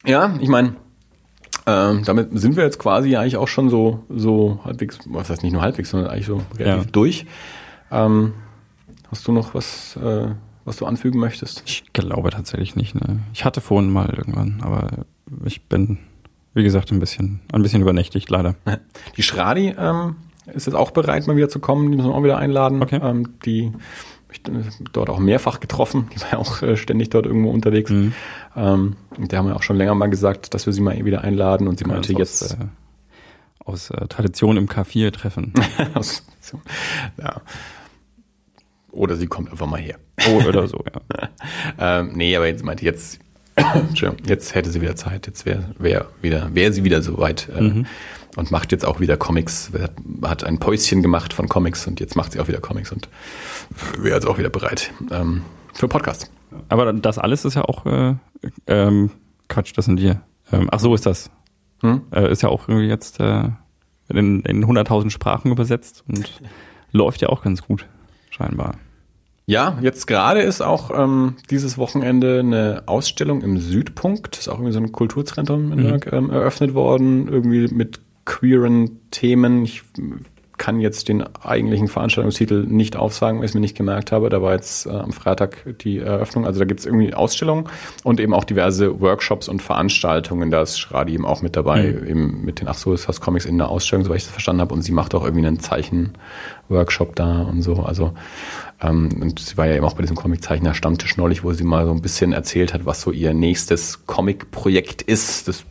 [0.06, 0.76] ja, ich meine,
[1.66, 5.54] ähm, damit sind wir jetzt quasi eigentlich auch schon so, so halbwegs, was heißt nicht
[5.54, 6.92] nur halbwegs, sondern eigentlich so relativ ja.
[6.92, 7.26] durch.
[7.92, 8.34] Ähm,
[9.12, 10.30] Hast du noch was, äh,
[10.66, 11.64] was du anfügen möchtest?
[11.66, 12.96] Ich glaube tatsächlich nicht.
[12.96, 13.20] Ne?
[13.34, 15.06] Ich hatte vorhin mal irgendwann, aber
[15.46, 15.98] ich bin,
[16.54, 18.56] wie gesagt, ein bisschen, ein bisschen übernächtigt, leider.
[19.18, 20.16] Die Schradi ähm,
[20.54, 21.92] ist jetzt auch bereit, mal wieder zu kommen.
[21.92, 22.82] Die müssen wir auch wieder einladen.
[22.82, 23.00] Okay.
[23.02, 23.72] Ähm, die
[24.32, 24.44] ich
[24.94, 26.08] dort auch mehrfach getroffen.
[26.14, 27.90] Die war ja auch äh, ständig dort irgendwo unterwegs.
[27.90, 28.14] Mhm.
[28.56, 31.22] Ähm, und der haben wir auch schon länger mal gesagt, dass wir sie mal wieder
[31.24, 31.68] einladen.
[31.68, 32.44] Und sie ja, meinte jetzt.
[32.44, 32.66] Aus, äh,
[33.66, 35.54] aus äh, Tradition im K4 treffen.
[37.18, 37.42] ja.
[38.92, 39.98] Oder sie kommt einfach mal her.
[40.28, 41.30] Oh, oder so, ja.
[42.00, 43.20] ähm, nee, aber jetzt meinte jetzt,
[44.26, 47.86] jetzt hätte sie wieder Zeit, jetzt wäre wär wieder, wäre sie wieder soweit äh, mhm.
[48.36, 52.16] und macht jetzt auch wieder Comics, hat, hat ein Päuschen gemacht von Comics und jetzt
[52.16, 53.10] macht sie auch wieder Comics und
[53.98, 56.32] wäre jetzt auch wieder bereit ähm, für Podcast.
[56.68, 58.16] Aber das alles ist ja auch äh,
[58.68, 59.12] ähm,
[59.48, 60.22] Quatsch, das sind wir.
[60.52, 61.30] Ähm, ach so ist das.
[61.82, 62.02] Hm?
[62.12, 63.50] Äh, ist ja auch irgendwie jetzt äh,
[64.10, 66.42] in, in 100.000 Sprachen übersetzt und
[66.92, 67.86] läuft ja auch ganz gut
[68.40, 68.76] scheinbar.
[69.46, 74.56] Ja, jetzt gerade ist auch ähm, dieses Wochenende eine Ausstellung im Südpunkt, das ist auch
[74.60, 76.00] irgendwie so ein Kulturzentrum in mhm.
[76.12, 79.64] ähm, eröffnet worden, irgendwie mit queeren Themen.
[79.64, 79.82] Ich
[80.60, 84.30] kann jetzt den eigentlichen Veranstaltungstitel nicht aufsagen, weil ich es mir nicht gemerkt habe.
[84.30, 86.46] Da war jetzt äh, am Freitag die Eröffnung.
[86.46, 87.68] Also da gibt es irgendwie Ausstellungen
[88.04, 90.52] und eben auch diverse Workshops und Veranstaltungen.
[90.52, 92.08] Da ist Schradi eben auch mit dabei, mhm.
[92.08, 94.62] eben mit den Ach so, ist das Comics in der Ausstellung, soweit ich das verstanden
[94.62, 94.76] habe.
[94.76, 97.78] Und sie macht auch irgendwie einen Zeichen-Workshop da und so.
[97.78, 98.14] Also
[98.82, 101.92] ähm, und sie war ja eben auch bei diesem Comiczeichner-Stammtisch neulich, wo sie mal so
[101.92, 105.48] ein bisschen erzählt hat, was so ihr nächstes Comic-Projekt ist.
[105.48, 105.64] Das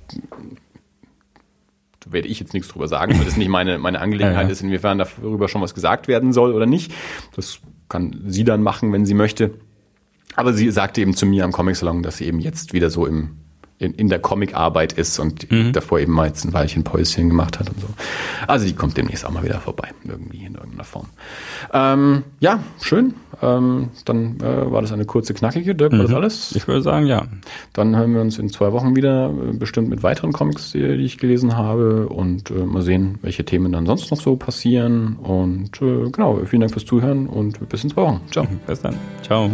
[2.13, 4.49] werde ich jetzt nichts drüber sagen, weil das nicht meine, meine Angelegenheit ja, ja.
[4.51, 6.93] ist, inwiefern darüber schon was gesagt werden soll oder nicht.
[7.35, 9.53] Das kann sie dann machen, wenn sie möchte.
[10.37, 13.37] Aber sie sagte eben zu mir am Comic-Salon, dass sie eben jetzt wieder so im
[13.79, 15.73] in, in der Comicarbeit ist und mhm.
[15.73, 17.87] davor eben mal jetzt ein Weilchen Päuschen gemacht hat und so.
[18.47, 21.07] Also die kommt demnächst auch mal wieder vorbei, irgendwie in irgendeiner Form.
[21.73, 23.15] Ähm, ja, schön.
[23.41, 25.75] Ähm, dann äh, war das eine kurze, knackige.
[25.75, 26.17] Dirk, war das mhm.
[26.17, 26.57] alles?
[26.57, 27.27] Ich würde sagen, ja.
[27.73, 31.05] Dann hören wir uns in zwei Wochen wieder, äh, bestimmt mit weiteren Comics, die, die
[31.05, 35.17] ich gelesen habe und äh, mal sehen, welche Themen dann sonst noch so passieren.
[35.17, 38.21] Und äh, genau, vielen Dank fürs Zuhören und bis in zwei Wochen.
[38.31, 38.47] Ciao.
[38.67, 38.97] Bis dann.
[39.23, 39.51] Ciao.